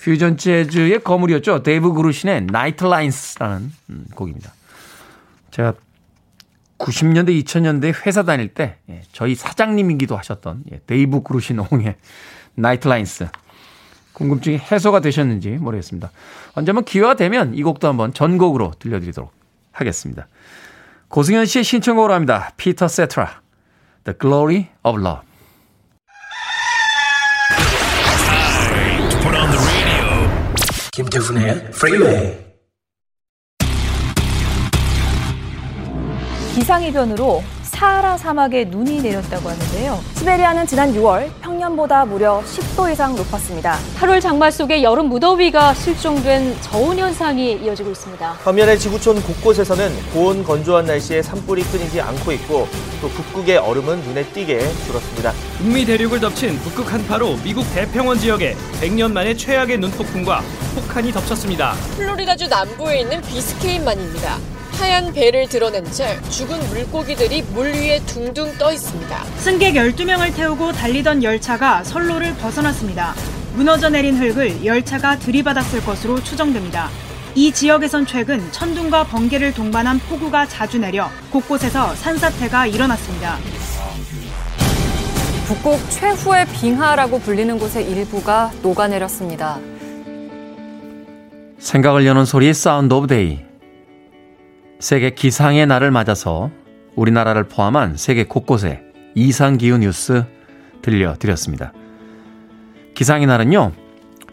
[0.00, 1.62] 퓨전 재즈의 거물이었죠.
[1.62, 4.52] 데이브 그루신의 Night Lines라는 음, 곡입니다.
[5.50, 5.74] 제가
[6.78, 11.96] 90년대, 2000년대 회사 다닐 때 예, 저희 사장님이기도 하셨던 예, 데이브 그루신 옹의
[12.54, 13.28] Night Lines.
[14.12, 16.10] 궁금증이 해소가 되셨는지 모르겠습니다.
[16.54, 19.30] 언제 한번 기회가 되면 이 곡도 한번 전곡으로 들려드리도록
[19.72, 20.26] 하겠습니다.
[21.08, 22.50] 고승현 씨의 신청곡으로 합니다.
[22.56, 23.42] 피터 세트라,
[24.04, 25.25] The Glory of Love.
[30.96, 32.38] 김태훈의 프리웨이
[36.54, 40.00] 기상이변으로 사하라 사막에 눈이 내렸다고 하는데요.
[40.14, 41.30] 시베리아는 지난 6월
[41.66, 43.78] 평년보다 무려 10도 이상 높았습니다.
[43.98, 48.34] 8월 장마 속에 여름 무더위가 실종된 저온 현상이 이어지고 있습니다.
[48.44, 52.68] 반면에 지구촌 곳곳에서는 고온 건조한 날씨에 산불이 끊이지 않고 있고
[53.00, 55.32] 또 북극의 얼음은 눈에 띄게 줄었습니다.
[55.58, 60.42] 북미 대륙을 덮친 북극 한파로 미국 대평원 지역에 100년 만에 최악의 눈폭풍과
[60.74, 61.72] 폭한이 덮쳤습니다.
[61.96, 64.55] 플로리다주 남부에 있는 비스케인만입니다.
[64.78, 69.24] 하얀 배를 드러낸 채 죽은 물고기들이 물 위에 둥둥 떠 있습니다.
[69.38, 73.14] 승객 12명을 태우고 달리던 열차가 선로를 벗어났습니다.
[73.54, 76.90] 무너져 내린 흙을 열차가 들이받았을 것으로 추정됩니다.
[77.34, 83.38] 이 지역에선 최근 천둥과 번개를 동반한 폭우가 자주 내려 곳곳에서 산사태가 일어났습니다.
[85.46, 89.58] 북극 최후의 빙하라고 불리는 곳의 일부가 녹아내렸습니다.
[91.58, 93.45] 생각을 여는 소리 Sound of Day.
[94.78, 96.50] 세계 기상의 날을 맞아서
[96.96, 98.82] 우리나라를 포함한 세계 곳곳에
[99.14, 100.24] 이상기후 뉴스
[100.82, 101.72] 들려드렸습니다.
[102.94, 103.72] 기상의 날은요,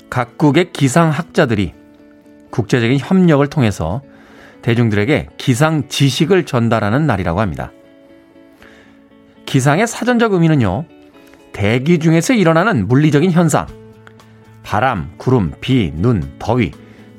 [0.10, 1.74] 각국의 기상학자들이
[2.50, 4.02] 국제적인 협력을 통해서
[4.62, 7.72] 대중들에게 기상 지식을 전달하는 날이라고 합니다.
[9.46, 10.86] 기상의 사전적 의미는요,
[11.52, 13.68] 대기 중에서 일어나는 물리적인 현상,
[14.64, 16.72] 바람, 구름, 비, 눈, 더위,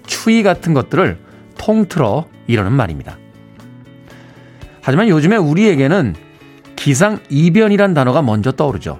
[0.06, 1.18] 추위 같은 것들을
[1.58, 3.18] 통틀어 이러는 말입니다.
[4.82, 6.14] 하지만 요즘에 우리에게는
[6.76, 8.98] 기상 이변이란 단어가 먼저 떠오르죠.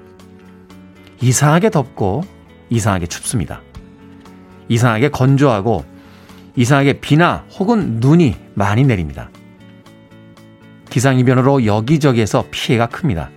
[1.20, 2.22] 이상하게 덥고
[2.70, 3.60] 이상하게 춥습니다.
[4.68, 5.84] 이상하게 건조하고
[6.56, 9.28] 이상하게 비나 혹은 눈이 많이 내립니다.
[10.88, 13.30] 기상 이변으로 여기저기에서 피해가 큽니다.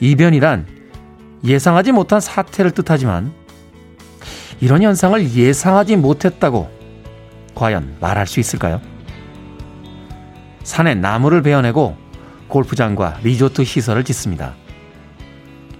[0.00, 0.66] 이변이란
[1.44, 3.32] 예상하지 못한 사태를 뜻하지만
[4.60, 6.81] 이런 현상을 예상하지 못했다고
[7.62, 8.80] 과연 말할 수 있을까요?
[10.64, 11.96] 산에 나무를 베어내고
[12.48, 14.54] 골프장과 리조트 시설을 짓습니다.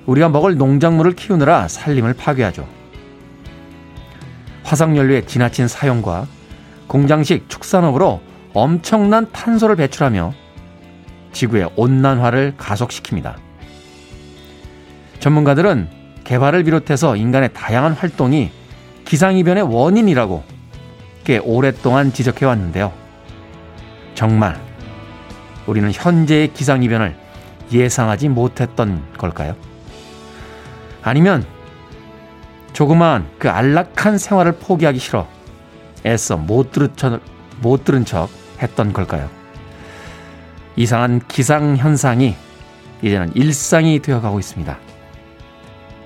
[0.07, 2.69] 우리가 먹을 농작물을 키우느라 산림을 파괴하죠.
[4.63, 6.29] 화석연료의 지나친 사용과
[6.87, 8.21] 공장식 축산업으로
[8.55, 10.35] 엄청난 탄소를 배출하며
[11.33, 13.35] 지구의 온난화를 가속시킵니다.
[15.19, 15.89] 전문가들은
[16.23, 18.53] 개발을 비롯해서 인간의 다양한 활동이
[19.05, 20.52] 기상이변의 원인이라고
[21.25, 22.93] 꽤 오랫동안 지적해 왔는데요.
[24.15, 24.61] 정말
[25.67, 27.17] 우리는 현재의 기상이변을
[27.73, 29.57] 예상하지 못했던 걸까요?
[31.03, 31.45] 아니면
[32.73, 35.29] 조그마한 그 안락한 생활을 포기하기 싫어
[36.05, 37.21] 애써 못 들은 척,
[37.61, 38.29] 못 들은 척
[38.61, 39.29] 했던 걸까요?
[40.77, 42.35] 이상한 기상 현상이
[43.03, 44.79] 이제는 일상이 되어가고 있습니다.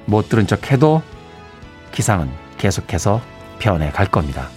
[0.07, 1.03] 못 들은 척 해도
[1.93, 3.21] 기상은 계속해서
[3.59, 4.49] 변해갈 겁니다.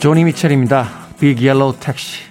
[0.00, 0.88] 조니 미첼입니다.
[1.20, 2.24] Big Yellow Taxi.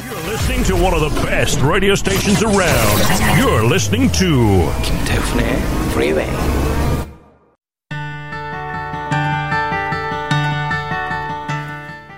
[0.00, 2.96] You're listening to one of the best radio stations around.
[3.36, 5.44] You're listening to 김태훈의
[5.90, 6.30] Freeway.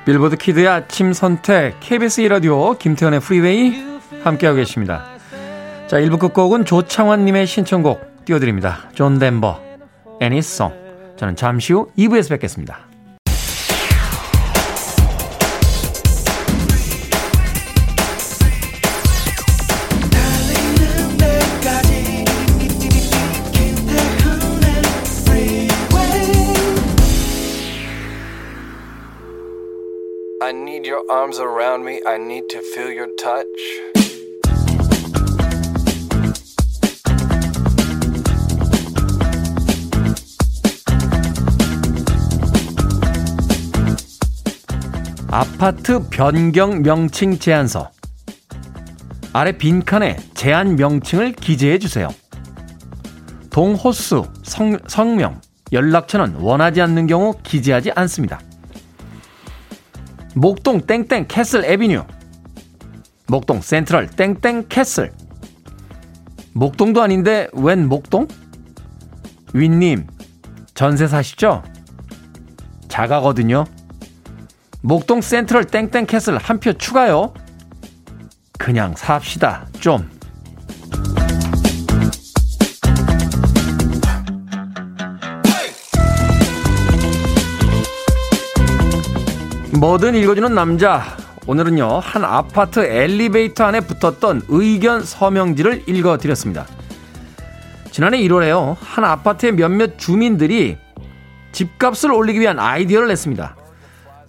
[0.05, 3.75] 빌보드 kid의 아침 선택 KBS 1라디오 김태훈의 프리웨이
[4.23, 5.05] 함께하고 계십니다.
[5.88, 8.88] 자, 1부 끝곡은 조창환님의 신청곡 띄워드립니다.
[8.95, 9.61] 존 덴버,
[10.20, 11.16] Annie's Song.
[11.17, 12.93] 저는 잠시 후 2부에서 뵙겠습니다.
[31.25, 32.01] arms around me.
[32.07, 33.47] I need to feel your touch.
[45.31, 47.91] 아파트 변경 명칭 제안서.
[49.33, 52.09] 아래 빈칸에 제한 명칭을 기재해 주세요.
[53.51, 55.41] 동호수, 성, 성명,
[55.73, 58.41] 연락처는 원하지 않는 경우 기재하지 않습니다.
[60.35, 62.05] 목동 땡땡 캐슬 에비뉴.
[63.29, 65.12] 목동 센트럴 땡땡 캐슬.
[66.53, 68.29] 목동도 아닌데 웬 목동?
[69.53, 70.07] 윈님,
[70.75, 71.62] 전세 사시죠?
[72.88, 73.64] 자가거든요.
[74.83, 77.33] 목동 센트럴 땡땡 캐슬 한 표 추가요.
[78.59, 80.09] 그냥 삽시다, 좀.
[89.79, 91.17] 뭐든 읽어주는 남자.
[91.47, 96.67] 오늘은요, 한 아파트 엘리베이터 안에 붙었던 의견 서명지를 읽어드렸습니다.
[97.91, 100.79] 지난해 1월에요, 한 아파트의 몇몇 주민들이
[101.53, 103.57] 집값을 올리기 위한 아이디어를 냈습니다.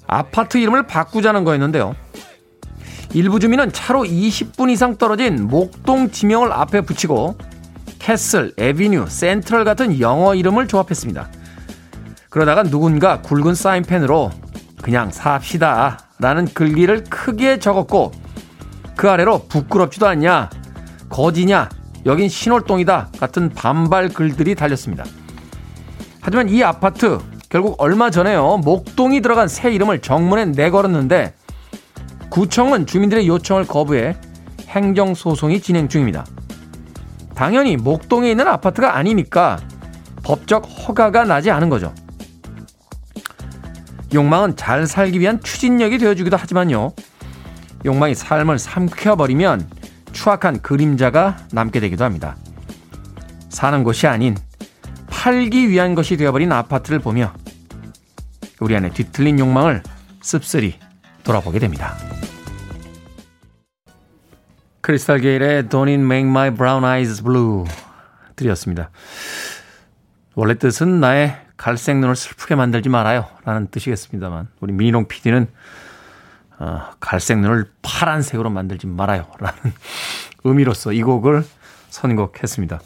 [0.08, 1.96] 아파트 이름을 바꾸자는 거였는데요.
[3.14, 7.38] 일부 주민은 차로 20분 이상 떨어진 목동 지명을 앞에 붙이고
[8.00, 11.30] castle, avenue, central 같은 영어 이름을 조합했습니다.
[12.30, 14.32] 그러다가 누군가 굵은 사인펜으로
[14.86, 18.12] 그냥 삽시다 라는 글귀를 크게 적었고
[18.96, 20.52] 그 아래로 부끄럽지도 않냐,
[21.10, 21.70] 거지냐,
[22.06, 25.04] 여긴 신월동이다 같은 반발 글들이 달렸습니다.
[26.22, 27.18] 하지만 이 아파트
[27.50, 28.58] 결국 얼마 전에요.
[28.58, 31.34] 목동이 들어간 새 이름을 정문에 내걸었는데
[32.30, 34.16] 구청은 주민들의 요청을 거부해
[34.68, 36.28] 행정 소송이 진행 중입니다.
[37.34, 39.58] 당연히 목동에 있는 아파트가 아니니까
[40.24, 41.92] 법적 허가가 나지 않은 거죠.
[44.14, 46.94] 욕망은 잘 살기 위한 추진력이 되어주기도 하지만요.
[47.86, 49.70] 욕망이 삶을 삼켜버리면
[50.12, 52.36] 추악한 그림자가 남게 되기도 합니다.
[53.50, 54.36] 사는 곳이 아닌
[55.08, 57.34] 팔기 위한 것이 되어버린 아파트를 보며
[58.60, 59.84] 우리 안에 뒤틀린 욕망을
[60.22, 60.80] 씁쓸히
[61.24, 61.96] 돌아보게 됩니다.
[64.82, 67.66] 크리스탈 게일의 Don't Make My Brown Eyes Blue
[68.36, 68.92] 드렸습니다.
[70.36, 73.28] 원래 뜻은 나의 갈색 눈을 슬프게 만들지 말아요.
[73.44, 75.48] 라는 뜻이겠습니다만, 우리 미니롱 PD는,
[76.60, 79.28] 어, 갈색 눈을 파란색으로 만들지 말아요.
[79.40, 79.58] 라는
[80.44, 81.46] 의미로서 이 곡을
[81.90, 82.80] 선곡했습니다.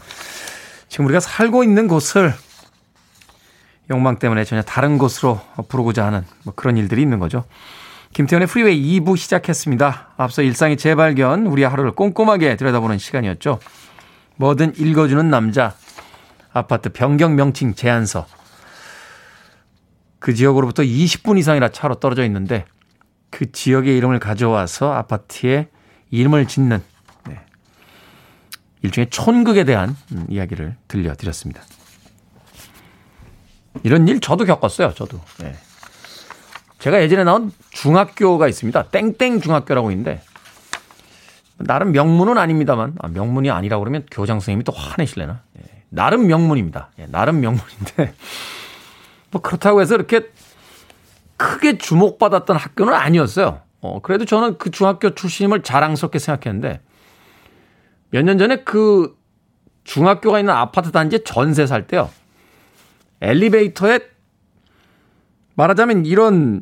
[0.88, 2.34] 지금 우리가 살고 있는 곳을
[3.92, 7.44] 욕망 때문에 전혀 다른 곳으로 부르고자 하는 뭐 그런 일들이 있는 거죠.
[8.14, 10.10] 김태현의 프리웨이 2부 시작했습니다.
[10.18, 13.60] 앞서 일상의 재발견, 우리 하루를 꼼꼼하게 들여다보는 시간이었죠.
[14.38, 15.76] 뭐든 읽어주는 남자,
[16.52, 18.26] 아파트 변경 명칭 제안서.
[20.20, 22.66] 그 지역으로부터 20분 이상이나 차로 떨어져 있는데
[23.30, 25.70] 그 지역의 이름을 가져와서 아파트에
[26.12, 26.82] 이름을 짓는
[28.82, 31.62] 일종의 촌극에 대한 음, 이야기를 들려드렸습니다.
[33.84, 34.94] 이런 일 저도 겪었어요.
[34.94, 35.20] 저도.
[35.40, 35.56] 네.
[36.80, 38.84] 제가 예전에 나온 중학교가 있습니다.
[38.84, 40.22] 땡땡 중학교라고 있는데
[41.58, 45.42] 나름 명문은 아닙니다만 아, 명문이 아니라고 그러면 교장 선생님이 또 화내실래나?
[45.58, 46.90] 예, 나름 명문입니다.
[47.00, 48.14] 예, 나름 명문인데
[49.32, 50.32] 뭐 그렇다고 해서 이렇게
[51.38, 53.62] 크게 주목받았던 학교는 아니었어요.
[53.82, 56.82] 어, 그래도 저는 그 중학교 출신임을 자랑스럽게 생각했는데
[58.12, 59.18] 몇 년 전에 그
[59.84, 62.10] 중학교가 있는 아파트 단지에 전세 살 때요.
[63.22, 64.00] 엘리베이터에
[65.56, 66.62] 말하자면 이런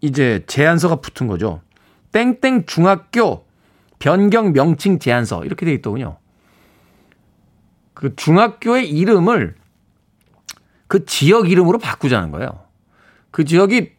[0.00, 1.62] 이제 제안서가 붙은 거죠.
[2.12, 3.46] 땡땡 중학교
[3.98, 6.18] 변경 명칭 제안서 이렇게 돼 있더군요.
[7.94, 9.54] 그 중학교의 이름을
[10.86, 12.64] 그 지역 이름으로 바꾸자는 거예요.
[13.30, 13.92] 그 지역이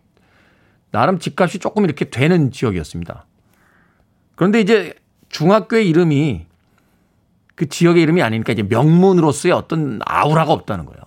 [0.92, 3.26] 나름 집값이 조금 이렇게 되는 지역이었습니다.
[4.36, 4.94] 그런데 이제
[5.30, 6.46] 중학교의 이름이
[7.56, 11.02] 그 지역의 이름이 아니니까 이제 명문으로서의 어떤 아우라가 없다는 거예요.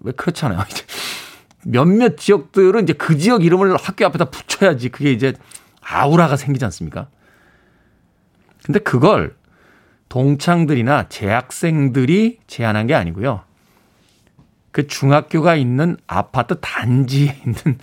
[0.00, 0.64] 왜 그렇잖아요.
[0.70, 0.84] 이제
[1.64, 5.34] 몇몇 지역들은 이제 그 지역 이름을 학교 앞에다 붙여야지 그게 이제
[5.80, 7.08] 아우라가 생기지 않습니까?
[8.64, 9.36] 근데 그걸
[10.08, 13.42] 동창들이나 재학생들이 제안한 게 아니고요.
[14.74, 17.78] 그 중학교가 있는 아파트 단지에 있는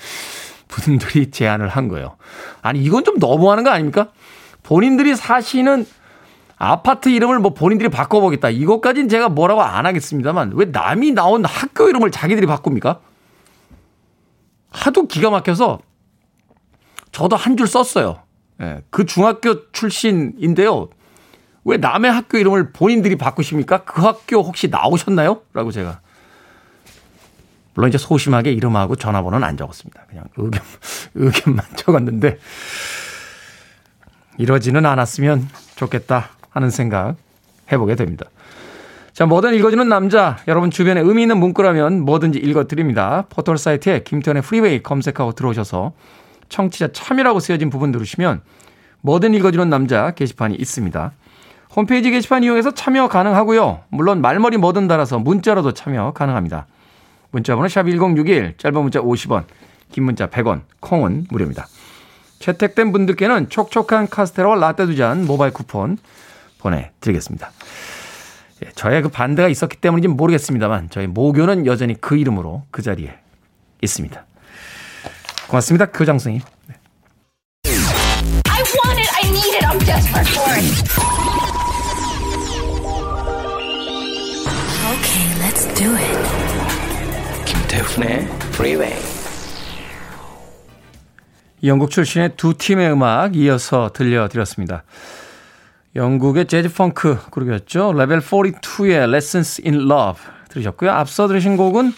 [0.67, 2.17] 분들이 제안을 한 거예요.
[2.61, 4.09] 아니, 이건 좀 너무하는 거 아닙니까?
[4.63, 5.85] 본인들이 사시는
[6.57, 8.49] 아파트 이름을 뭐 본인들이 바꿔보겠다.
[8.49, 12.99] 이것까지는 제가 뭐라고 안 하겠습니다만 왜 남이 나온 학교 이름을 자기들이 바꿉니까?
[14.69, 15.79] 하도 기가 막혀서
[17.13, 18.19] 저도 한 줄 썼어요.
[18.61, 20.89] 예, 그 중학교 출신인데요.
[21.63, 23.85] 왜 남의 학교 이름을 본인들이 바꾸십니까?
[23.85, 25.41] 그 학교 혹시 나오셨나요?
[25.53, 26.01] 라고 제가.
[27.73, 30.05] 물론 이제 소심하게 이름하고 전화번호는 안 적었습니다.
[30.09, 30.61] 그냥 의견,
[31.15, 32.37] 의견만 적었는데
[34.37, 36.29] 이러지는 않았으면 좋겠다.
[36.51, 37.15] 하는 생각
[37.71, 38.25] 해보게 됩니다.
[39.13, 40.37] 자, 뭐든 읽어주는 남자.
[40.47, 43.25] 여러분 주변에 의미 있는 문구라면 뭐든지 읽어드립니다.
[43.29, 45.93] 포털 사이트에 김태훈의 프리웨이 검색하고 들어오셔서
[46.49, 48.41] 청취자 참여라고 쓰여진 부분 누르시면
[49.01, 51.11] 뭐든 읽어주는 남자 게시판이 있습니다.
[51.75, 53.81] 홈페이지 게시판 이용해서 참여 가능하고요.
[53.89, 56.67] 물론 말머리 뭐든 달아서 문자로도 참여 가능합니다.
[57.31, 59.45] 문자번호 샵 1061, 짧은 문자 50원,
[59.91, 61.67] 긴 문자 100원, 콩은 무료입니다.
[62.39, 65.97] 채택된 분들께는 촉촉한 카스테라와 라떼 두 잔 모바일 쿠폰
[66.59, 67.51] 보내드리겠습니다.
[68.65, 73.13] 예, 저의 그 반대가 있었기 때문인지 모르겠습니다만 저희 모교는 여전히 그 이름으로 그 자리에
[73.81, 74.25] 있습니다.
[75.47, 75.85] 고맙습니다.
[75.87, 76.41] 교장선생님.
[76.67, 76.75] 네.
[80.11, 80.81] For it.
[84.91, 86.40] Okay, let's.
[87.71, 89.01] 김태훈의 Freeway.
[91.63, 94.83] 영국 출신의 두 팀의 음악 이어서 들려드렸습니다.
[95.95, 97.93] 영국의 재즈 펑크 그룹이었죠.
[97.93, 100.91] 레벨 42의 Lessons in Love 들으셨고요.
[100.91, 101.93] 앞서 들으신 곡은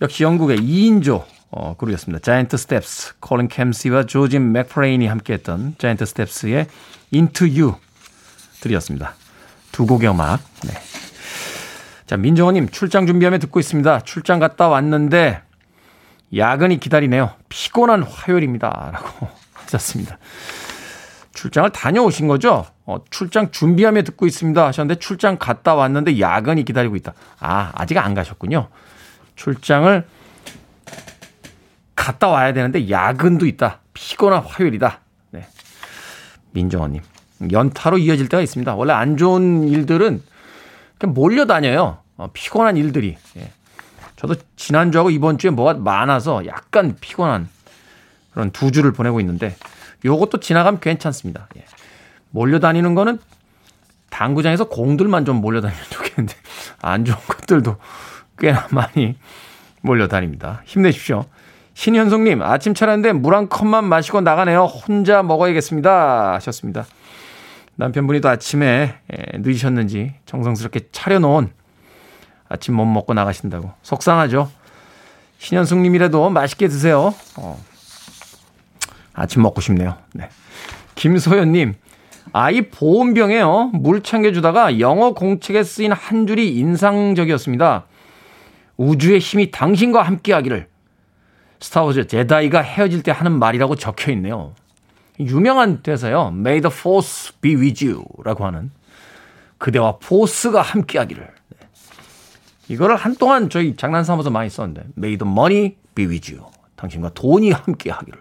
[0.00, 2.20] 역시 영국의 2인조 어, 그룹이었습니다.
[2.20, 6.66] 자이언트 스텝스, 콜린 캠시와 조진 맥프레인이 함께했던 자이언트 스텝스의
[7.12, 7.74] Into You
[8.60, 9.14] 들이었습니다.
[9.72, 10.40] 두 곡의 음악.
[10.64, 10.87] 네.
[12.08, 14.00] 자, 민정호님 출장 준비하며 듣고 있습니다.
[14.00, 15.42] 출장 갔다 왔는데
[16.34, 17.32] 야근이 기다리네요.
[17.50, 18.92] 피곤한 화요일입니다.
[18.94, 20.16] 라고 하셨습니다.
[21.34, 22.64] 출장을 다녀오신 거죠?
[22.86, 24.66] 어, 출장 준비하며 듣고 있습니다.
[24.68, 27.12] 하셨는데 출장 갔다 왔는데 야근이 기다리고 있다.
[27.40, 28.68] 아, 아직 안 가셨군요.
[29.36, 30.06] 출장을
[31.94, 33.80] 갔다 와야 되는데 야근도 있다.
[33.92, 35.00] 피곤한 화요일이다.
[35.32, 35.46] 네.
[36.52, 37.02] 민정원님.
[37.52, 38.74] 연타로 이어질 때가 있습니다.
[38.76, 40.22] 원래 안 좋은 일들은
[40.98, 41.98] 그냥 몰려다녀요.
[42.16, 43.16] 어, 피곤한 일들이.
[43.36, 43.50] 예.
[44.16, 47.48] 저도 지난주하고 이번 주에 뭐가 많아서 약간 피곤한
[48.32, 49.54] 그런 두 주를 보내고 있는데
[50.04, 51.48] 요것도 지나가면 괜찮습니다.
[51.56, 51.64] 예.
[52.30, 53.18] 몰려다니는 거는
[54.10, 56.34] 당구장에서 공들만 좀 몰려다니면 좋겠는데
[56.82, 57.76] 안 좋은 것들도
[58.38, 59.16] 꽤나 많이
[59.82, 60.62] 몰려다닙니다.
[60.64, 61.24] 힘내십시오.
[61.74, 64.64] 신현숙님, 아침 차렸는데 물 한 컵만 마시고 나가네요.
[64.64, 66.32] 혼자 먹어야겠습니다.
[66.34, 66.86] 하셨습니다.
[67.78, 71.50] 남편분이 또 아침에 예, 늦으셨는지 정성스럽게 차려놓은
[72.48, 73.70] 아침 못 먹고 나가신다고.
[73.82, 74.50] 속상하죠?
[75.38, 77.14] 신현숙님이라도 맛있게 드세요.
[77.36, 77.62] 어.
[79.14, 79.96] 아침 먹고 싶네요.
[80.12, 80.28] 네.
[80.96, 81.74] 김소연님,
[82.32, 83.70] 아이 보온병에요.
[83.74, 87.84] 물 챙겨주다가 영어 공책에 쓰인 한 줄이 인상적이었습니다.
[88.76, 90.66] 우주의 힘이 당신과 함께 하기를.
[91.60, 94.54] 스타워즈 제다이가 헤어질 때 하는 말이라고 적혀 있네요.
[95.20, 96.28] 유명한 대사요.
[96.32, 98.70] May the force be with you 라고 하는
[99.58, 101.28] 그대와 포스가 함께 하기를.
[102.68, 106.50] 이거를 한동안 저희 장난 삼아서 많이 썼는데 May the money be with you.
[106.76, 108.18] 당신과 돈이 함께 하기를.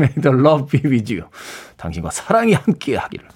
[0.00, 1.28] May the love be with you.
[1.76, 3.28] 당신과 사랑이 함께 하기를.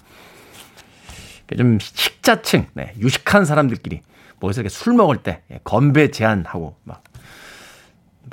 [1.57, 4.01] 좀 식자층, 네, 유식한 사람들끼리
[4.39, 7.03] 모여서 이렇게 술 먹을 때 예, 건배 제한하고 막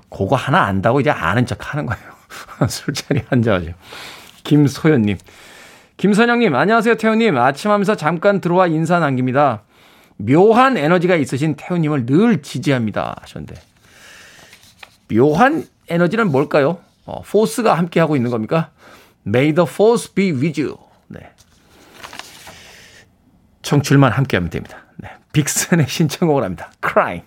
[0.08, 2.17] 그거 하나 안다고 이제 아는 척 하는 거예요.
[2.68, 3.74] 술자리 앉아가지고.
[4.44, 5.18] 김소연님.
[5.96, 7.36] 김선영님, 안녕하세요, 태우님.
[7.36, 9.62] 아침 하면서 잠깐 들어와 인사 남깁니다.
[10.16, 13.16] 묘한 에너지가 있으신 태우님을 늘 지지합니다.
[13.20, 13.60] 하셨는데.
[15.12, 16.80] 묘한 에너지는 뭘까요?
[17.04, 18.70] 어, 포스가 함께하고 있는 겁니까?
[19.26, 20.76] May the force be with you.
[21.08, 21.20] 네.
[23.62, 24.78] 청출만 함께하면 됩니다.
[24.96, 25.10] 네.
[25.32, 26.70] 빅슨의 신청곡을 합니다.
[26.82, 27.26] Crying.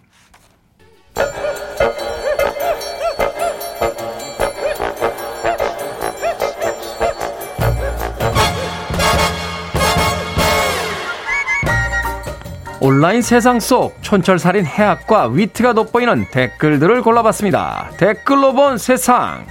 [12.83, 17.91] 온라인 세상 속 촌철살인 해학과 위트가 돋보이는 댓글들을 골라봤습니다.
[17.97, 19.45] 댓글로 본 세상.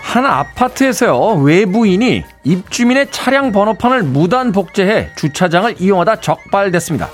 [0.00, 7.08] 한 아파트에서요, 외부인이 입주민의 차량 번호판을 무단 복제해 주차장을 이용하다 적발됐습니다.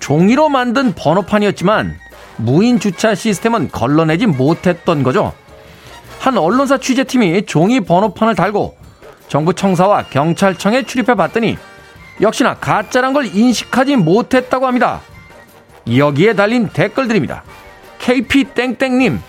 [0.00, 2.07] 종이로 만든 번호판이었지만
[2.38, 5.32] 무인 주차 시스템은 걸러내지 못했던 거죠.
[6.18, 8.76] 한 언론사 취재팀이 종이 번호판을 달고
[9.28, 11.58] 정부 청사와 경찰청에 출입해 봤더니
[12.20, 15.00] 역시나 가짜란 걸 인식하지 못했다고 합니다.
[15.96, 17.44] 여기에 달린 댓글들입니다.
[17.98, 19.20] KP땡땡님,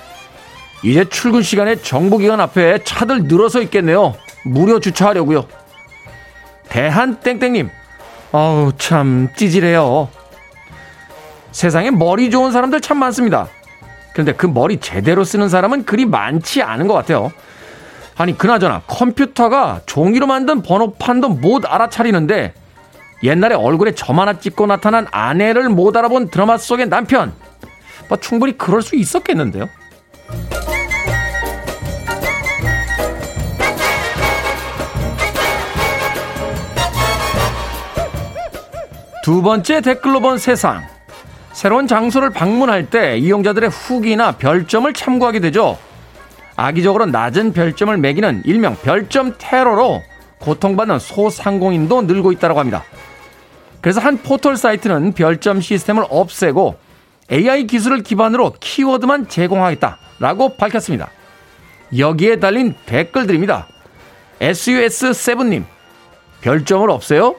[0.84, 4.16] 이제 출근 시간에 정부기관 앞에 차들 늘어서 있겠네요.
[4.44, 5.46] 무료 주차하려고요.
[6.70, 7.70] 대한땡땡님,
[8.32, 10.10] 어우, 참, 찌질해요.
[11.52, 13.48] 세상에 머리 좋은 사람들 참 많습니다.
[14.14, 17.32] 그런데 그 머리 제대로 쓰는 사람은 그리 많지 않은 것 같아요.
[18.18, 22.54] 아니, 그나저나 컴퓨터가 종이로 만든 번호판도 못 알아차리는데
[23.24, 27.34] 옛날에 얼굴에 점 하나 찍고 나타난 아내를 못 알아본 드라마 속의 남편.
[28.08, 29.70] 뭐 충분히 그럴 수 있었겠는데요.
[39.24, 40.99] 두 번째 댓글로 본 세상.
[41.60, 45.78] 새로운 장소를 방문할 때 이용자들의 후기나 별점을 참고하게 되죠.
[46.56, 50.02] 악의적으로 낮은 별점을 매기는 일명 별점 테러로
[50.40, 52.86] 고통받는 소상공인도 늘고 있다고 합니다.
[53.82, 56.78] 그래서 한 포털 사이트는 별점 시스템을 없애고
[57.30, 61.10] AI 기술을 기반으로 키워드만 제공하겠다라고 밝혔습니다.
[61.98, 63.68] 여기에 달린 댓글들입니다.
[64.40, 65.66] SUS7님,
[66.40, 67.36] 별점을 없애요?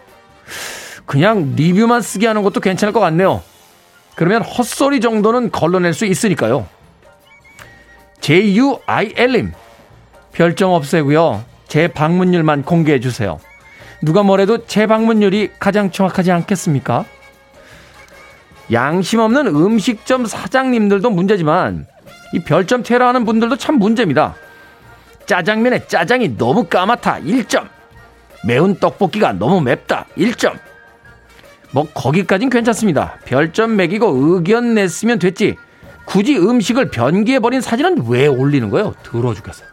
[1.07, 3.43] 그냥 리뷰만 쓰게 하는 것도 괜찮을 것 같네요.
[4.15, 6.67] 그러면 헛소리 정도는 걸러낼 수 있으니까요.
[8.21, 9.53] JUIL님,
[10.33, 11.45] 별점 없애고요.
[11.69, 13.39] 제 방문율만 공개해 주세요.
[14.03, 17.05] 누가 뭐래도 제 방문율이 가장 정확하지 않겠습니까?
[18.73, 21.87] 양심 없는 음식점 사장님들도 문제지만
[22.33, 24.35] 이 별점 테러하는 분들도 참 문제입니다.
[25.27, 27.69] 짜장면에 짜장이 너무 까맣다 1점.
[28.45, 30.59] 매운 떡볶이가 너무 맵다 1점.
[31.73, 33.19] 뭐 거기까진 괜찮습니다.
[33.25, 35.57] 별점 매기고 의견 냈으면 됐지.
[36.05, 38.95] 굳이 음식을 변기해버린 사진은 왜 올리는 거예요?
[39.03, 39.65] 더러워 죽겠어.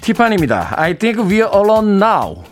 [0.00, 0.74] 티파니입니다.
[0.76, 2.44] I think we're alone now.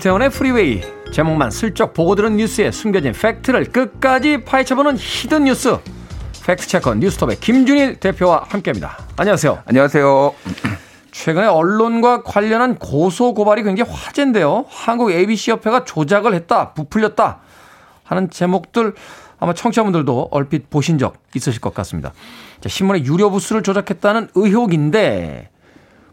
[0.00, 0.80] 김태훈의 프리웨이
[1.12, 5.76] 제목만 슬쩍 보고 들은 뉴스에 숨겨진 팩트를 끝까지 파헤쳐보는 hidden 뉴스
[6.42, 8.96] fact checker 뉴스톱의 김준일 대표와 함께합니다.
[9.18, 9.62] 안녕하세요.
[9.66, 10.34] 안녕하세요.
[11.10, 14.64] 최근에 언론과 관련한 고소 고발이 굉장히 화제인데요.
[14.70, 17.40] 한국 ABC 협회가 조작을 했다, 부풀렸다
[18.02, 18.94] 하는 제목들
[19.38, 22.14] 아마 청취자분들도 얼핏 보신 적 있으실 것 같습니다.
[22.62, 25.50] 자, 신문의 유료 부수를 조작했다는 의혹인데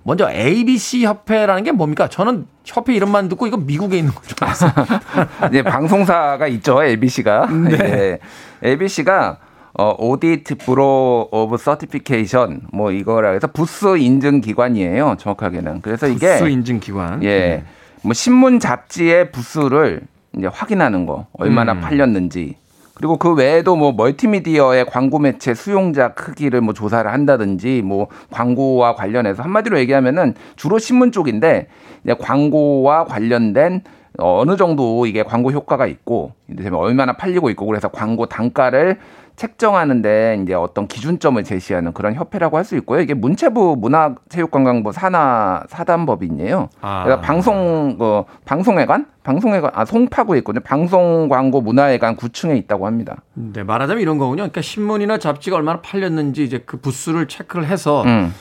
[0.08, 2.08] 먼저 ABC 협회라는 게 뭡니까?
[2.08, 4.72] 저는 협회 이름만 듣고 이거 미국에 있는 알았어요.
[5.52, 7.48] 이제 방송사가 있죠, ABC가.
[7.48, 7.78] 네.
[7.78, 8.20] 네.
[8.64, 9.38] ABC가
[9.74, 15.18] 어, Audit Bureau of Certification 뭐 이거라 해서 부수 인증 기관이에요.
[15.20, 15.82] 정확하게는.
[15.82, 17.22] 그래서 이게 부수 인증 기관.
[17.24, 17.28] 예.
[17.28, 17.64] 네.
[18.02, 20.04] 뭐 신문 잡지의 부수를
[20.38, 21.82] 이제 확인하는 거 얼마나 음.
[21.82, 22.56] 팔렸는지
[22.98, 29.44] 그리고 그 외에도 뭐 멀티미디어의 광고 매체 수용자 크기를 뭐 조사를 한다든지 뭐 광고와 관련해서
[29.44, 31.68] 한마디로 얘기하면은 주로 신문 쪽인데
[32.04, 33.84] 이제 광고와 관련된
[34.18, 38.98] 어느 정도 이게 광고 효과가 있고 이제 얼마나 팔리고 있고 그래서 광고 단가를
[39.38, 43.00] 책정하는데 이제 어떤 기준점을 제시하는 그런 협회라고 할 수 있고요.
[43.00, 46.68] 이게 문체부 문화체육관광부 산하 사단법인이에요.
[46.82, 47.04] 아.
[47.06, 50.62] 그래서 방송 그 방송회관, 방송회관 아 송파구에 있거든요.
[50.66, 53.22] 방송광고 문화회관 9층에 있다고 합니다.
[53.36, 54.42] 네, 말하자면 이런 거군요.
[54.42, 58.34] 그러니까 신문이나 잡지가 얼마나 팔렸는지 이제 그 부수를 체크를 해서 음.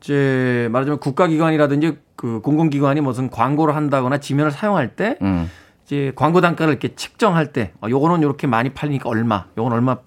[0.00, 5.48] 이제 말하자면 국가기관이라든지 그 공공기관이 무슨 광고를 한다거나 지면을 사용할 때 음.
[5.84, 9.98] 이제 광고 단가를 이렇게 책정할 때 어, 요거는 이렇게 많이 팔리니까 얼마, 요건 얼마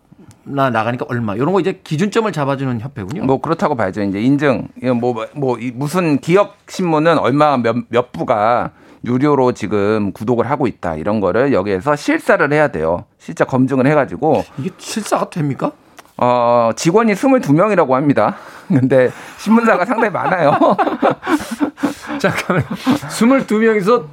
[0.48, 3.26] 나 나가니까 얼마 이런 거 이제 기준점을 잡아주는 협회군요.
[3.26, 4.02] 뭐 그렇다고 봐야죠.
[4.04, 8.72] 이제 인증 뭐뭐 뭐 무슨 기업 신문은 얼마 몇, 몇 부가
[9.06, 13.06] 유료로 지금 구독을 하고 있다 이런 거를 여기에서 실사를 해야 돼요.
[13.18, 15.72] 실제 검증을 해가지고 이게 실사가 됩니까?
[16.18, 18.38] 어, 직원이 22명이라고 합니다.
[18.68, 20.52] 근데 신문사가 상당히 많아요.
[22.20, 22.66] 잠깐만.
[22.66, 24.06] 22명이서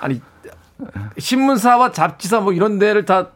[0.00, 0.20] 아니
[1.18, 3.28] 신문사와 잡지사 뭐 이런 데를 다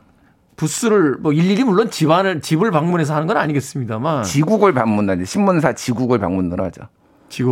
[0.57, 6.61] 부스를 뭐 일일이 물론 집안을 집을 방문해서 하는 건 아니겠습니다만 지국을 방문하지 신문사 지국을 방문을
[6.61, 6.83] 하죠.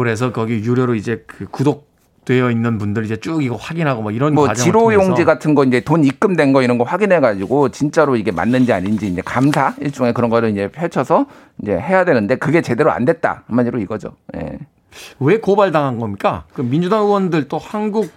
[0.09, 1.93] 해서 거기 유료로 이제 그 구독
[2.25, 5.81] 되어 있는 분들 이제 쭉 이거 확인하고 뭐 이런 뭐 지로 용지 같은 거 이제
[5.81, 10.31] 돈 입금된 거 이런 거 확인해 가지고 진짜로 이게 맞는지 아닌지 이제 감사 일종의 그런
[10.31, 11.27] 거를 이제 펼쳐서
[11.61, 14.15] 이제 해야 되는데 그게 제대로 안 됐다 한마디로 이거죠.
[14.37, 14.59] 예.
[15.19, 16.45] 왜 고발당한 겁니까?
[16.53, 18.11] 그 민주당 의원들 또 한국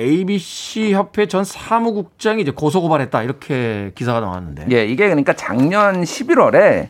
[0.00, 4.66] ABC 협회 전 사무국장이 이제 고소 고발했다 이렇게 기사가 나왔는데.
[4.72, 6.88] 예, 이게 그러니까 작년 11월에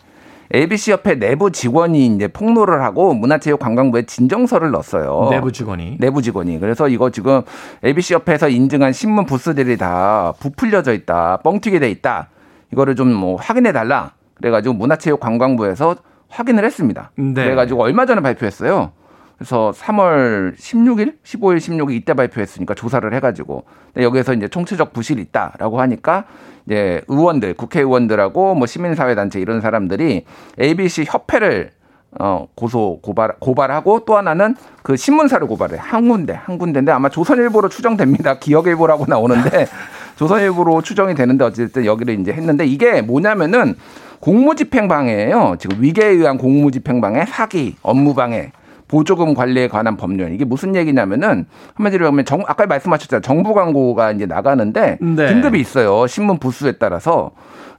[0.55, 5.29] ABC 협회 내부 직원이 이제 폭로를 하고 문화체육관광부에 진정서를 넣었어요.
[5.31, 5.97] 내부 직원이.
[6.01, 6.59] 내부 직원이.
[6.59, 7.43] 그래서 이거 지금
[7.85, 12.29] ABC 협회에서 인증한 신문 부스들이 다 부풀려져 있다, 뻥튀기 돼 있다.
[12.73, 14.13] 이거를 좀 뭐 확인해 달라.
[14.35, 15.97] 그래가지고 문화체육관광부에서
[16.29, 17.11] 확인을 했습니다.
[17.17, 17.35] 네.
[17.45, 18.93] 그래가지고 얼마 전에 발표했어요.
[19.41, 23.65] 그래서 3월 16일, 15일, 16일 이때 발표했으니까 조사를 해가지고
[23.97, 26.25] 여기에서 이제 총체적 부실이 있다라고 하니까
[26.67, 30.27] 이제 의원들, 국회의원들하고 뭐 시민사회단체 이런 사람들이
[30.61, 31.71] ABC 협회를
[32.19, 35.79] 어, 고소, 고발, 고발하고 또 하나는 그 신문사를 고발해.
[35.79, 38.39] 한 군데, 한 군데인데 아마 조선일보로 추정됩니다.
[38.41, 39.69] 기억일보라고 나오는데
[40.17, 43.75] 조선일보로 추정이 되는데 어쨌든 여기를 이제 했는데 이게 뭐냐면은
[44.19, 45.57] 공무집행방해예요.
[45.59, 48.53] 지금 위계에 의한 공무집행방해, 사기, 업무방해,
[48.91, 50.33] 보조금 관리에 관한 법률.
[50.33, 53.23] 이게 무슨 얘기냐면은 한마디로 하면 정, 아까 말씀하셨잖아요.
[53.23, 55.27] 정부 광고가 이제 나가는데 네.
[55.29, 56.09] 등급이 있어요.
[56.09, 57.31] 신문 부수에 따라서.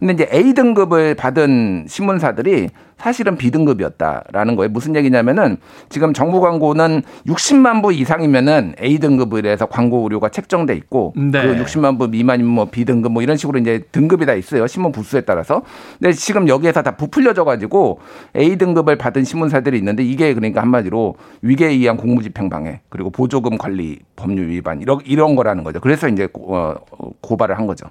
[0.02, 4.70] 근데 이제 A 등급을 받은 신문사들이 사실은 B등급이었다라는 거예요.
[4.70, 5.58] 무슨 얘기냐면은
[5.90, 11.42] 지금 정부 광고는 60만 부 이상이면은 A등급을 해서 광고 의료가 책정돼 있고 네.
[11.42, 14.66] 그 60만 부 미만이면 뭐 B등급 뭐 이런 식으로 이제 등급이 다 있어요.
[14.66, 15.62] 신문 부수에 따라서.
[16.00, 18.00] 근데 지금 여기에서 다 부풀려져 가지고
[18.36, 24.50] A등급을 받은 신문사들이 있는데 이게 그러니까 한마디로 위계에 의한 공무집행 방해 그리고 보조금 관리 법률
[24.50, 25.80] 위반 이런 이런 거라는 거죠.
[25.80, 26.76] 그래서 이제 어,
[27.22, 27.88] 고발을 한 거죠.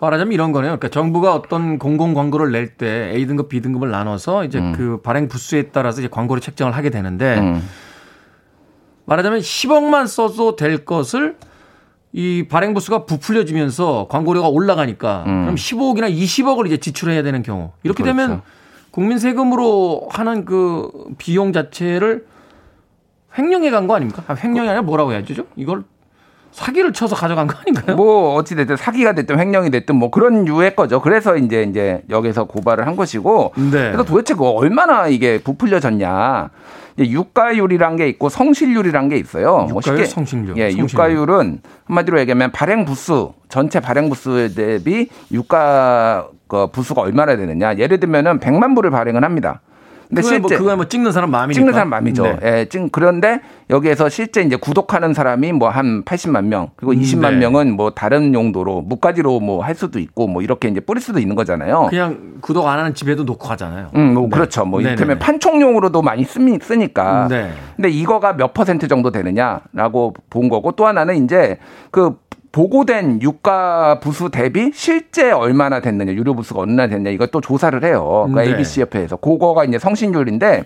[0.00, 0.72] 말하자면 이런 거네요.
[0.76, 4.72] 그러니까 정부가 어떤 공공 광고를 낼 때 A등급, B등급을 나눠서 이제 음.
[4.72, 7.62] 그 발행 부수에 따라서 이제 광고를 책정을 하게 되는데 음.
[9.06, 11.36] 말하자면 10억만 써도 될 것을
[12.12, 15.42] 이 발행 부수가 부풀려지면서 광고료가 올라가니까 음.
[15.42, 18.16] 그럼 15억이나 20억을 이제 지출해야 되는 경우 이렇게 그렇죠.
[18.16, 18.42] 되면
[18.90, 22.26] 국민 세금으로 하는 그 비용 자체를
[23.36, 24.22] 횡령해 간 거 아닙니까?
[24.28, 25.44] 아, 횡령이 아니라 뭐라고 해야죠?
[25.56, 25.82] 이걸
[26.54, 27.96] 사기를 쳐서 가져간 거 아닌가요?
[27.96, 31.02] 뭐 어찌 됐든 사기가 됐든 횡령이 됐든 뭐 그런 유의 거죠.
[31.02, 33.70] 그래서 이제 이제 여기서 고발을 한 것이고 네.
[33.70, 36.50] 그래서 도대체 그 얼마나 이게 부풀려졌냐.
[36.96, 39.66] 유가율이란 게 있고 성실률이란 게 있어요.
[39.68, 40.56] 뭐 유가율, 뭐 성실률.
[40.56, 40.88] 예, 성실률.
[40.88, 47.78] 유가율은 한마디로 얘기하면 발행 부수 전체 발행 부수 대비 유가 그 부수가 얼마나 되느냐.
[47.78, 49.60] 예를 들면은 100만 부를 발행을 합니다.
[50.08, 51.54] 근데 그거 실제 뭐, 그거 뭐 찍는 사람 마음이니까.
[51.58, 52.22] 찍는 사람 마음이죠.
[52.22, 52.38] 네.
[52.44, 53.40] 예, 찍 그런데
[53.70, 57.36] 여기에서 실제 이제 구독하는 사람이 뭐 한 80만 명 그리고 20만 네.
[57.38, 61.34] 명은 뭐 다른 용도로 무가지로 뭐 할 수도 있고 뭐 이렇게 이제 뿌릴 수도 있는
[61.36, 61.86] 거잖아요.
[61.90, 63.88] 그냥 구독 안 하는 집에도 놓고 가잖아요.
[63.94, 64.28] 음, 뭐 네.
[64.30, 64.64] 그렇죠.
[64.64, 67.28] 뭐 이를테면 판촉용으로도 많이 쓰니, 쓰니까.
[67.28, 67.50] 네.
[67.76, 71.58] 근데 이거가 몇 퍼센트 정도 되느냐라고 본 거고 또 하나는 이제
[71.90, 72.16] 그
[72.54, 78.28] 보고된 유가 부수 대비 실제 얼마나 됐느냐, 유료 부수가 얼마나 됐냐, 이것도 조사를 해요.
[78.28, 78.50] 그러니까 네.
[78.50, 79.16] ABC 협회에서.
[79.16, 80.62] 그거가 이제 성신율인데,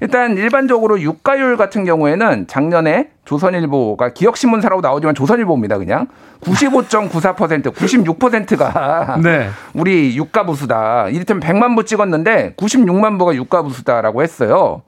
[0.00, 6.06] 일단 일반적으로 유가율 같은 경우에는 작년에 조선일보가 기억신문사라고 나오지만 조선일보입니다, 그냥.
[6.40, 9.48] 95.94%, 96%가 네.
[9.74, 11.08] 우리 유가 부수다.
[11.10, 14.80] 이를테면 100만 부 찍었는데 96만 부가 유가 부수다라고 했어요.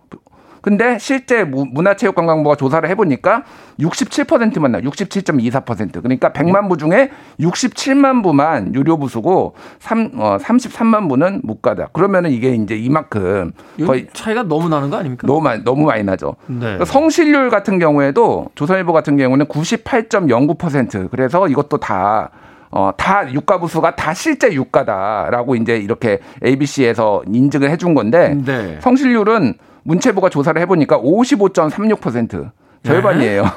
[0.62, 3.44] 근데 실제 문화체육관광부가 조사를 해보니까
[3.78, 6.02] 67%만 나, 67.24%.
[6.02, 11.88] 그러니까 100만 부 중에 67만 부만 유료 부수고 3, 어, 33만 부는 묵가다.
[11.92, 13.52] 그러면은 이게 이제 이만큼
[13.84, 15.26] 거의 차이가 너무 나는 거 아닙니까?
[15.26, 16.36] 너무 많이 너무 많이 나죠.
[16.46, 16.60] 네.
[16.60, 21.10] 그러니까 성실률 같은 경우에도 조선일보 같은 경우는 98.09%.
[21.10, 22.30] 그래서 이것도 다
[22.72, 28.78] 어, 다 유가 부수가 다 실제 유가다라고 이제 이렇게 ABC에서 인증을 해준 건데 네.
[28.80, 32.50] 성실률은 문체부가 조사를 해보니까 55.36%
[32.82, 33.42] 절반이에요.
[33.42, 33.50] 네?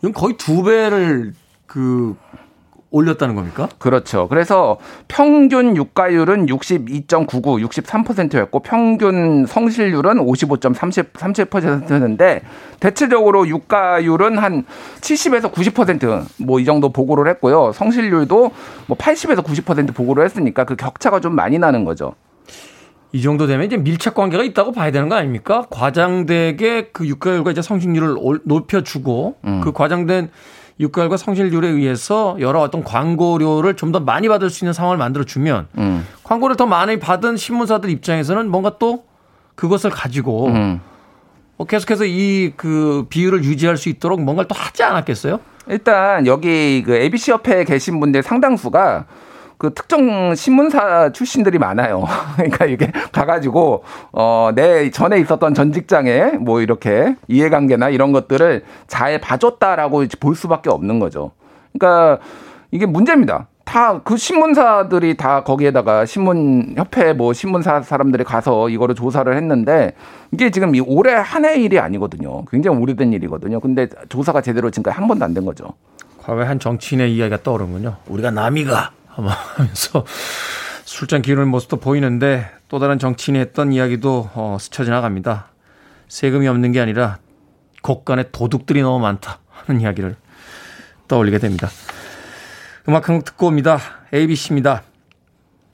[0.00, 1.32] 이건 거의 두 배를
[1.66, 2.16] 그
[2.90, 3.68] 올렸다는 겁니까?
[3.78, 4.28] 그렇죠.
[4.28, 4.78] 그래서
[5.08, 12.40] 평균 유가율은 62.99, 63%였고 평균 성실률은 55.37%였는데
[12.80, 14.64] 대체적으로 유가율은 한
[15.00, 17.72] 70에서 90%뭐 이 정도 보고를 했고요.
[17.72, 18.52] 성실률도
[18.86, 22.14] 뭐 80에서 90% 보고를 했으니까 그 격차가 좀 많이 나는 거죠.
[23.12, 25.64] 이 정도 되면 이제 밀착 관계가 있다고 봐야 되는 거 아닙니까?
[25.70, 29.60] 과장되게 그 유가율과 이제 성실률을 높여주고 음.
[29.62, 30.30] 그 과장된
[30.80, 35.66] 유가율과 성실률에 의해서 여러 어떤 광고료를 좀 더 많이 받을 수 있는 상황을 만들어 주면
[35.78, 36.06] 음.
[36.22, 39.04] 광고를 더 많이 받은 신문사들 입장에서는 뭔가 또
[39.54, 40.80] 그것을 가지고 음.
[41.56, 45.40] 어, 계속해서 이 그 비율을 유지할 수 있도록 뭔가를 또 하지 않았겠어요?
[45.68, 49.06] 일단 여기 그 ABC 협회에 계신 분들 상당수가
[49.58, 52.04] 그 특정 신문사 출신들이 많아요.
[52.36, 53.82] 그러니까 이게 가가지고
[54.12, 60.70] 어 내 전에 있었던 전 직장에 뭐 이렇게 이해관계나 이런 것들을 잘 봐줬다라고 볼 수밖에
[60.70, 61.32] 없는 거죠.
[61.72, 62.18] 그러니까
[62.70, 63.48] 이게 문제입니다.
[63.64, 69.92] 다 그 신문사들이 다 거기에다가 신문 협회 뭐 신문사 사람들이 가서 이거를 조사를 했는데
[70.32, 72.44] 이게 지금 이 올해 한 해 일이 아니거든요.
[72.46, 73.60] 굉장히 오래된 일이거든요.
[73.60, 75.66] 근데 조사가 제대로 지금까지 한 번도 안 된 거죠.
[76.22, 77.96] 과거에 한 정치인의 이야기가 떠오르는군요.
[78.06, 78.90] 우리가 남이가
[79.26, 80.04] 하면서
[80.84, 85.48] 술잔 기울는 모습도 보이는데 또 다른 정치인이 했던 이야기도 어, 스쳐 지나갑니다.
[86.08, 87.18] 세금이 없는 게 아니라
[87.82, 90.16] 곳간에 도둑들이 너무 많다 하는 이야기를
[91.08, 91.68] 떠올리게 됩니다.
[92.88, 93.78] 음악 한 곡 듣고 옵니다.
[94.14, 94.82] ABC입니다.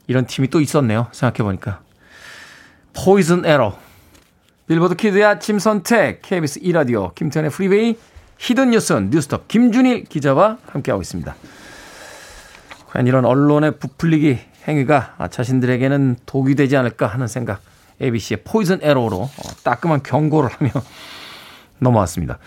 [0.06, 1.08] 이런 팀이 또 있었네요.
[1.12, 1.80] 생각해보니까.
[2.92, 3.78] Poison Arrow.
[4.66, 6.22] 빌보드 키드의 아침 선택.
[6.22, 7.14] KBS 2라디오.
[7.14, 7.96] 김태훈의 프리웨이.
[8.38, 9.46] hidden 뉴스 뉴스톱.
[9.48, 11.34] 김준일 기자와 함께하고 있습니다.
[12.94, 14.38] 과연 이런 언론의 부풀리기
[14.68, 17.60] 행위가 자신들에게는 독이 되지 않을까 하는 생각
[18.00, 19.30] ABC의 포이즌 에러로 어,
[19.64, 20.70] 따끔한 경고를 하며
[21.80, 22.38] 넘어왔습니다.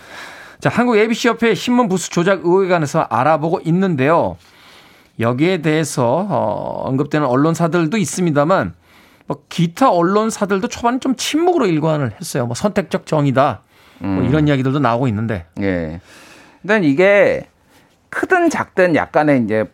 [0.58, 4.38] 자, 한국 ABC 협회 신문 부수 조작 의혹에 관해서 알아보고 있는데요.
[5.20, 8.74] 여기에 대해서 어, 언급되는 언론사들도 있습니다만
[9.26, 12.46] 뭐 기타 언론사들도 초반에 좀 침묵으로 일관을 했어요.
[12.46, 13.60] 뭐 선택적 정의다.
[13.98, 14.24] 뭐 음.
[14.24, 15.44] 이런 이야기들도 나오고 있는데.
[15.60, 16.00] 예.
[16.62, 17.48] 근데 이게
[18.08, 19.64] 크든 작든 약간의 이제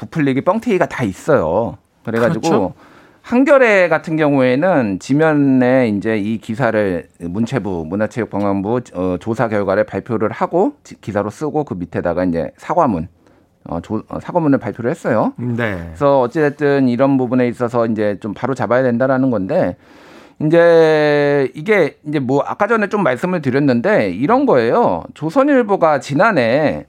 [0.00, 1.76] 부, 부풀리기 뻥튀기가 다 있어요.
[2.04, 2.74] 그래가지고 그렇죠?
[3.22, 10.72] 한겨레 같은 경우에는 지면에 이제 이 기사를 문체부 문화체육관광부 어, 조사 결과를 발표를 하고
[11.02, 13.08] 기사로 쓰고 그 밑에다가 이제 사과문
[13.68, 15.34] 어, 조, 어, 사과문을 발표를 했어요.
[15.36, 15.76] 네.
[15.88, 19.76] 그래서 어찌됐든 이런 부분에 있어서 이제 좀 바로 잡아야 된다라는 건데
[20.42, 25.04] 이제 이게 이제 뭐 아까 전에 좀 말씀을 드렸는데 이런 거예요.
[25.12, 26.86] 조선일보가 지난해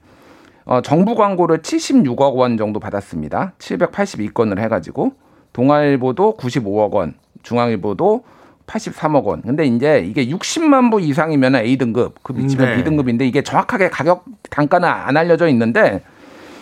[0.64, 3.54] 어, 정부 광고를 76억 원 정도 받았습니다.
[3.58, 5.12] 782건을 해가지고
[5.52, 8.24] 동아일보도 95억 원, 중앙일보도
[8.66, 9.42] 83억 원.
[9.42, 12.76] 근데 이제 이게 60만 부 이상이면 A등급, 그 밑이면 네.
[12.76, 16.02] B등급인데 이게 정확하게 가격 단가는 안 알려져 있는데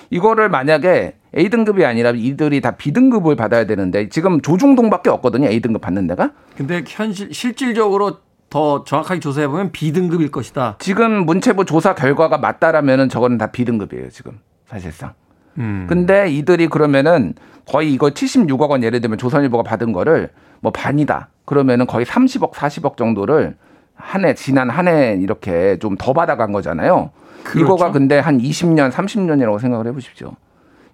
[0.09, 5.49] 이거를 만약에 A등급이 아니라 이들이 다 B등급을 받아야 되는데 지금 조중동밖에 없거든요.
[5.49, 6.33] A등급 받는 데가.
[6.57, 8.17] 근데 현실 실질적으로
[8.51, 10.77] 더 정확하게 조사해 보면 B등급일 것이다.
[10.81, 14.39] 지금 문체부 조사 결과가 맞다라면은 저거는 다 B등급이에요, 지금.
[14.67, 15.13] 사실상.
[15.59, 15.87] 음.
[15.89, 17.35] 근데 이들이 그러면은
[17.67, 20.31] 거의 이거 76억 원 예를 들면 조선일보가 받은 거를
[20.61, 21.29] 뭐 반이다.
[21.45, 23.57] 그러면은 거의 30억, 40억 정도를
[23.95, 27.11] 한 해, 지난 한 해 이렇게 좀 더 받아간 거잖아요.
[27.45, 27.61] 그렇죠.
[27.61, 30.33] 이거가 근데 한 20년, 30년이라고 생각을 해 보십시오.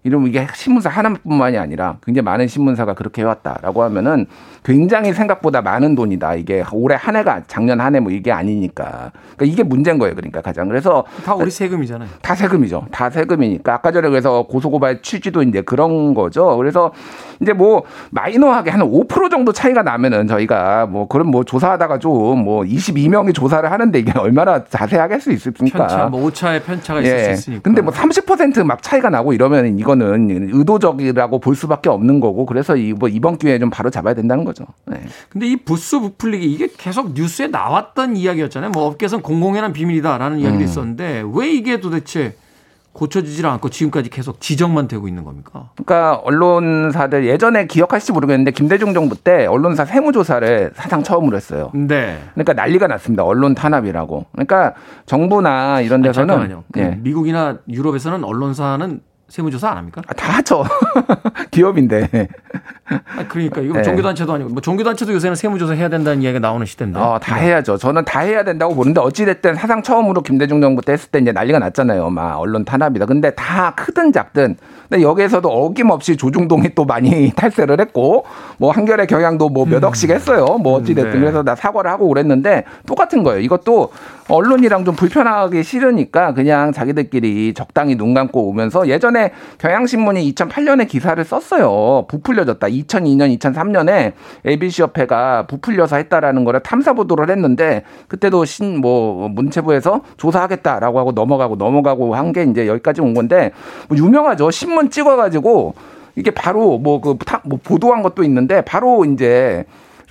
[0.07, 4.27] 이러면 이게 신문사 하나뿐만이 아니라 굉장히 많은 신문사가 그렇게 해왔다라고 하면은
[4.63, 6.35] 굉장히 생각보다 많은 돈이다.
[6.37, 9.11] 이게 올해 한 해가 작년 한 해 뭐 이게 아니니까.
[9.37, 10.15] 그러니까 이게 문제인 거예요.
[10.15, 10.69] 그러니까 가장.
[10.69, 12.09] 그래서 다 우리 세금이잖아요.
[12.23, 12.87] 다 세금이죠.
[12.93, 13.75] 다 세금이니까.
[13.75, 16.57] 아까 전에 그래서 고소고발 취지도 이제 그런 거죠.
[16.57, 16.93] 그래서
[17.41, 22.17] 이제 뭐 마이너하게 한 5% 정도 차이가 나면은 저희가 뭐 그런 뭐 조사하다가 좀
[22.47, 25.79] 뭐 22명이 조사를 하는데 이게 얼마나 자세하게 할 수 있습니까?
[25.87, 27.25] 편차, 뭐 오차의 편차가 있을 예.
[27.25, 27.63] 수 있으니까.
[27.63, 33.09] 근데 뭐 30%막 차이가 나고 이러면 이거는 의도적이라고 볼 수밖에 없는 거고 그래서 이 뭐
[33.09, 34.65] 이번 기회에 좀 바로 잡아야 된다는 거죠.
[34.87, 35.01] 네.
[35.29, 38.71] 근데 이 부스 부풀리기 이게 계속 뉴스에 나왔던 이야기였잖아요.
[38.71, 40.65] 뭐 업계에서는 공공연한 비밀이다라는 이야기도 음.
[40.65, 42.35] 있었는데 왜 이게 도대체
[42.97, 45.69] 고쳐지질 않고 지금까지 계속 지적만 되고 있는 겁니까?
[45.77, 51.71] 그러니까 언론사들 예전에 기억하실지 모르겠는데 김대중 정부 때 언론사 세무조사를 사상 처음으로 했어요.
[51.75, 52.19] 네.
[52.33, 53.23] 그러니까 난리가 났습니다.
[53.23, 54.27] 언론 탄압이라고.
[54.33, 54.73] 그러니까
[55.05, 56.65] 정부나 이런 데서는 아니, 잠깐만요.
[56.73, 56.99] 그 예.
[57.03, 60.03] 미국이나 유럽에서는 언론사는 세무조사 안 합니까?
[60.07, 60.65] 아, 다 하죠.
[61.51, 62.29] 기업인데.
[62.89, 63.83] 아, 그러니까 이거 네.
[63.83, 66.99] 종교단체도 아니고 뭐 종교단체도 요새는 세무조사 해야 된다는 이야기가 나오는 시대인데.
[66.99, 67.47] 어, 다 네.
[67.47, 67.79] 해야죠.
[67.79, 71.33] 저는 다 해야 된다고 보는데 어찌 됐든 사상 처음으로 김대중 정부 때 했을 때 이제
[71.33, 72.11] 난리가 났잖아요.
[72.11, 73.07] 막 언론 탄압이다.
[73.07, 74.57] 근데 다 크든 작든
[74.89, 78.25] 근데 여기에서도 어김없이 조중동이 또 많이 탈세를 했고
[78.59, 80.59] 뭐 한결의 경향도 뭐몇 억씩 했어요.
[80.63, 81.19] 뭐 어찌 됐든 네.
[81.19, 83.41] 그래서 나 사과를 하고 그랬는데 똑같은 거예요.
[83.41, 83.91] 이것도
[84.29, 92.07] 언론이랑 좀 불편하기 싫으니까 그냥 자기들끼리 적당히 눈 감고 오면서 예전에 경향신문이 2008년에 기사를 썼어요.
[92.09, 92.67] 부풀려졌다.
[92.85, 94.13] 2002년, 2003년에
[94.47, 101.57] ABC 협회가 부풀려서 했다라는 거를 탐사 보도를 했는데 그때도 신 뭐 문체부에서 조사하겠다라고 하고 넘어가고
[101.57, 103.53] 넘어가고 한 게 이제 여기까지 온 건데
[103.89, 104.51] 뭐 유명하죠.
[104.51, 105.75] 신문 찍어가지고
[106.17, 109.65] 이게 바로 뭐그 뭐 보도한 것도 있는데 바로 이제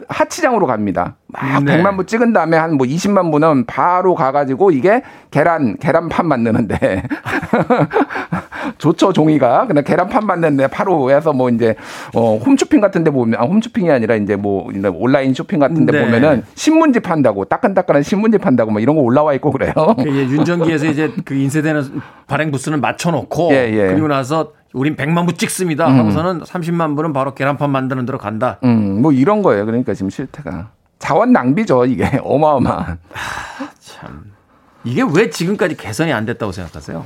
[0.07, 1.15] 하치장으로 갑니다.
[1.41, 1.81] 막 네.
[1.81, 7.03] 100만 부 찍은 다음에 한 뭐 20만 부는 바로 가가지고 이게 계란, 계란판 만드는데.
[8.77, 9.67] 좋죠, 종이가.
[9.67, 11.75] 근데 계란판 만드는데 바로 해서 뭐 이제,
[12.13, 16.03] 어, 홈쇼핑 같은 데 보면, 아, 홈쇼핑이 아니라 이제 뭐 온라인 쇼핑 같은 데 네.
[16.05, 19.71] 보면은 신문지 판다고, 따끈따끈한 신문지 판다고 뭐 이런 거 올라와 있고 그래요.
[19.97, 23.49] 그 윤전기에서 이제 그 인쇄되는 발행 부스는 맞춰놓고.
[23.51, 23.87] 예, 예.
[23.87, 25.87] 그리고 나서 우린 100만 부 찍습니다.
[25.87, 25.99] 음.
[25.99, 28.59] 하고서는 30만 부는 바로 계란판 만드는 데로 간다.
[28.63, 29.65] 음, 뭐 이런 거예요.
[29.65, 30.69] 그러니까 지금 실태가.
[30.99, 32.09] 자원 낭비죠, 이게.
[32.23, 32.99] 어마어마한.
[33.13, 34.33] 하, 참.
[34.83, 37.05] 이게 왜 지금까지 개선이 안 됐다고 생각하세요?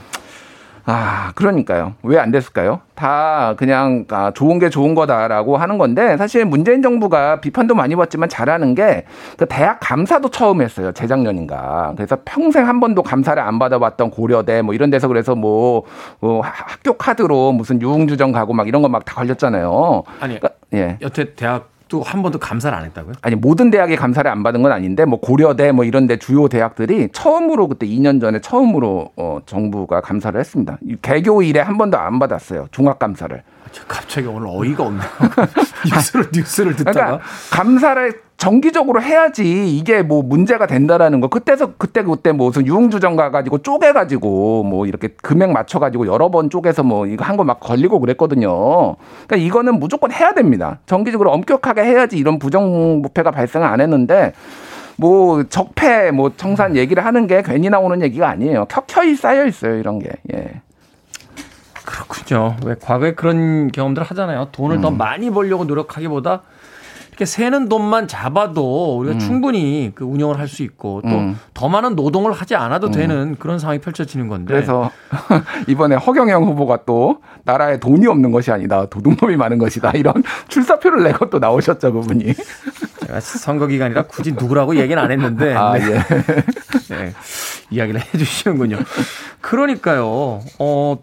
[0.92, 1.94] 아, 그러니까요.
[2.02, 2.82] 왜 안 됐을까요?
[2.96, 8.28] 다 그냥 아, 좋은 게 좋은 거다라고 하는 건데 사실 문재인 정부가 비판도 많이 받지만
[8.28, 9.06] 잘하는 게
[9.38, 10.92] 그 대학 감사도 처음 했어요.
[10.92, 11.94] 재작년인가.
[11.96, 15.84] 그래서 평생 한 번도 감사를 안 받아봤던 고려대 뭐 이런 데서 그래서 뭐,
[16.20, 20.04] 뭐 학교 카드로 무슨 유흥주점 가고 막 이런 거 막 다 걸렸잖아요.
[20.20, 20.98] 아니, 그러니까, 예.
[21.02, 23.16] 여태 대학 또한 번도 감사를 안 했다고요?
[23.22, 27.68] 아니 모든 대학이 감사를 안 받은 건 아닌데 뭐 고려대 뭐 이런데 주요 대학들이 처음으로
[27.68, 30.78] 그때 2년 전에 처음으로 어, 정부가 감사를 했습니다.
[31.02, 32.68] 개교 이래 한 번도 안 받았어요.
[32.72, 33.36] 종합 감사를.
[33.38, 35.10] 아, 갑자기 오늘 어이가 없네요.
[35.94, 41.28] 뉴스를 뉴스를 듣다가 그러니까 감사를 정기적으로 해야지 이게 뭐 문제가 된다라는 거.
[41.28, 46.84] 그때서 그때 그때 뭐 무슨 유흥주점 가가지고 쪼개가지고 뭐 이렇게 금액 맞춰가지고 여러 번 쪼개서
[46.84, 48.96] 뭐 이거 한 거 막 걸리고 그랬거든요.
[49.28, 50.80] 그러니까 이거는 무조건 해야 됩니다.
[50.86, 54.32] 정기적으로 엄격하게 해야지 이런 부정부패가 발생을 안 했는데
[54.96, 58.66] 뭐 적폐 뭐 청산 얘기를 하는 게 괜히 나오는 얘기가 아니에요.
[58.70, 60.12] 켜켜이 쌓여 있어요 이런 게.
[60.34, 60.62] 예.
[61.86, 62.56] 그렇군요.
[62.66, 64.48] 왜 과거에 그런 경험들 하잖아요.
[64.54, 64.82] 돈을 음.
[64.82, 66.42] 더 많이 벌려고 노력하기보다
[67.26, 69.20] 새는 돈만 잡아도 우리가 음.
[69.20, 71.72] 충분히 그 운영을 할 수 있고 또더 음.
[71.72, 72.92] 많은 노동을 하지 않아도 음.
[72.92, 74.54] 되는 그런 상황이 펼쳐지는 건데.
[74.54, 74.90] 그래서
[75.68, 78.86] 이번에 허경영 후보가 또 나라에 돈이 없는 것이 아니다.
[78.88, 79.92] 도둑놈이 많은 것이다.
[79.92, 82.34] 이런 출사표를 내고 또 나오셨죠, 그분이.
[83.06, 85.54] 제가 선거 기간이라 굳이 누구라고 얘기는 안 했는데.
[85.54, 85.86] 아, 네.
[85.92, 86.00] 예.
[86.96, 87.14] 네.
[87.70, 88.78] 이야기를 해 주시는군요.
[89.42, 90.42] 그러니까요.
[90.60, 90.98] 어,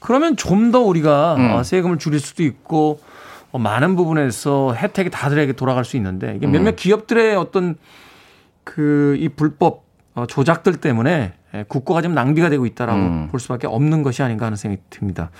[0.00, 1.62] 그러면 좀 더 우리가 음.
[1.62, 3.15] 세금을 줄일 수도 있고 어,
[3.52, 6.76] 많은 부분에서 혜택이 다들에게 돌아갈 수 있는데 이게 몇몇 음.
[6.76, 7.76] 기업들의 어떤
[8.64, 9.84] 그 이 불법
[10.14, 13.28] 어, 조작들 때문에 예, 국고가 좀 낭비가 되고 있다라고 음.
[13.30, 15.30] 볼 수밖에 없는 것이 아닌가 하는 생각이 듭니다.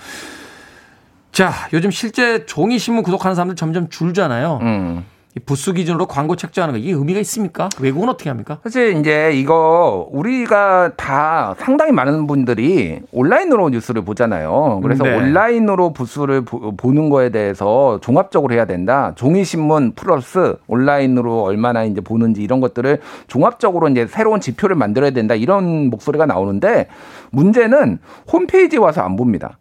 [1.31, 4.59] 자, 요즘 실제 종이 신문 구독하는 사람들 점점 줄잖아요.
[4.61, 5.05] 음.
[5.45, 7.69] 부수 기준으로 광고 책정하는 거 이게 의미가 있습니까?
[7.79, 8.59] 외국은 어떻게 합니까?
[8.63, 14.79] 사실 이제 이거 우리가 다 상당히 많은 분들이 온라인으로 뉴스를 보잖아요.
[14.83, 15.15] 그래서 네.
[15.15, 19.11] 온라인으로 부수를 보, 는 거에 대해서 종합적으로 해야 된다.
[19.15, 25.35] 종이 신문 플러스 온라인으로 얼마나 이제 보는지 이런 것들을 종합적으로 이제 새로운 지표를 만들어야 된다.
[25.35, 26.87] 이런 목소리가 나오는데
[27.31, 27.99] 문제는
[28.31, 29.57] 홈페이지에 와서 안 봅니다.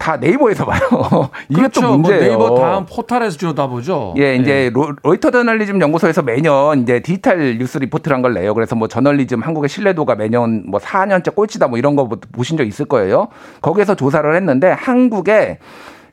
[0.00, 0.80] 다 네이버에서 봐요.
[1.50, 1.82] 이게 그렇죠.
[1.82, 2.38] 또뭐 문제예요.
[2.38, 4.14] 뭐 네이버 다음 포털에서 주다보죠.
[4.16, 4.92] 예, 이제 네.
[5.02, 8.54] 로이터 저널리즘 연구소에서 매년 이제 디지털 뉴스 리포트란 걸 내요.
[8.54, 12.86] 그래서 뭐 저널리즘 한국의 신뢰도가 매년 뭐 4년째 꼴찌다 뭐 이런 거 보신 적 있을
[12.86, 13.28] 거예요.
[13.60, 15.58] 거기에서 조사를 했는데 한국의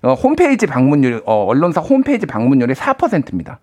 [0.04, 3.60] 어, 홈페이지 방문율, 어, 언론사 홈페이지 방문율이 4%입니다.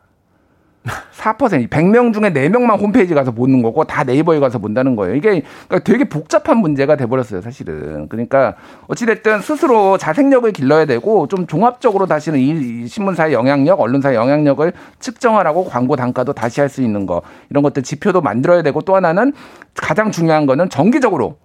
[0.85, 5.15] 4% 100명 중에 4명만 홈페이지 가서 보는 거고 다 네이버에 가서 본다는 거예요.
[5.15, 8.09] 이게 그러니까 되게 복잡한 문제가 돼 버렸어요, 사실은.
[8.09, 8.55] 그러니까
[8.87, 15.65] 어찌 됐든 스스로 자생력을 길러야 되고 좀 종합적으로 다시는 이 신문사의 영향력, 언론사의 영향력을 측정하라고
[15.65, 17.23] 광고 단가도 다시 할 수 있는 거.
[17.51, 19.33] 이런 것들 지표도 만들어야 되고 또 하나는
[19.75, 21.39] 가장 중요한 거는 정기적으로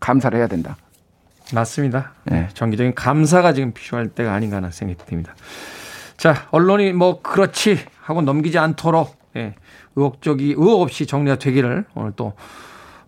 [0.00, 0.76] 감사를 해야 된다.
[1.54, 2.12] 맞습니다.
[2.24, 2.48] 네.
[2.54, 5.34] 정기적인 감사가 지금 필요할 때가 아닌가 하는 생각이 듭니다.
[6.16, 9.54] 자, 언론이 뭐 그렇지 하고 넘기지 않도록 예,
[9.96, 12.34] 의혹적이 의혹 없이 정리가 되기를 오늘 또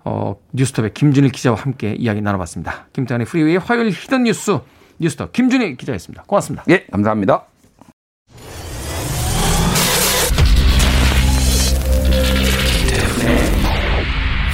[0.05, 2.87] 어, 뉴스톱의 김준일 기자와 함께 이야기 나눠봤습니다.
[2.93, 4.59] 김태훈의 프리웨이 화요일 hidden 뉴스
[4.99, 6.25] 뉴스톱 김준일 기자였습니다.
[6.27, 6.65] 고맙습니다.
[6.69, 7.45] 예, 감사합니다.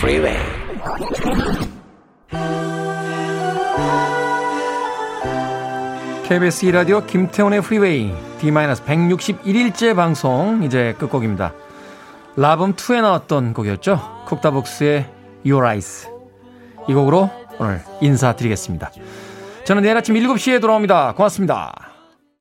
[0.01, 0.50] 프리웨이
[6.31, 11.53] KBS 2라디오 김태훈의 프리웨이 D-161일째 방송 이제 끝곡입니다.
[12.37, 14.25] 라붐2에 나왔던 곡이었죠.
[14.27, 15.11] 쿡다복스의
[15.45, 16.09] Your Eyes
[16.89, 17.29] 이 곡으로
[17.59, 18.93] 오늘 인사드리겠습니다.
[19.65, 21.15] 저는 내일 아침 7시에 돌아옵니다.
[21.17, 21.90] 고맙습니다.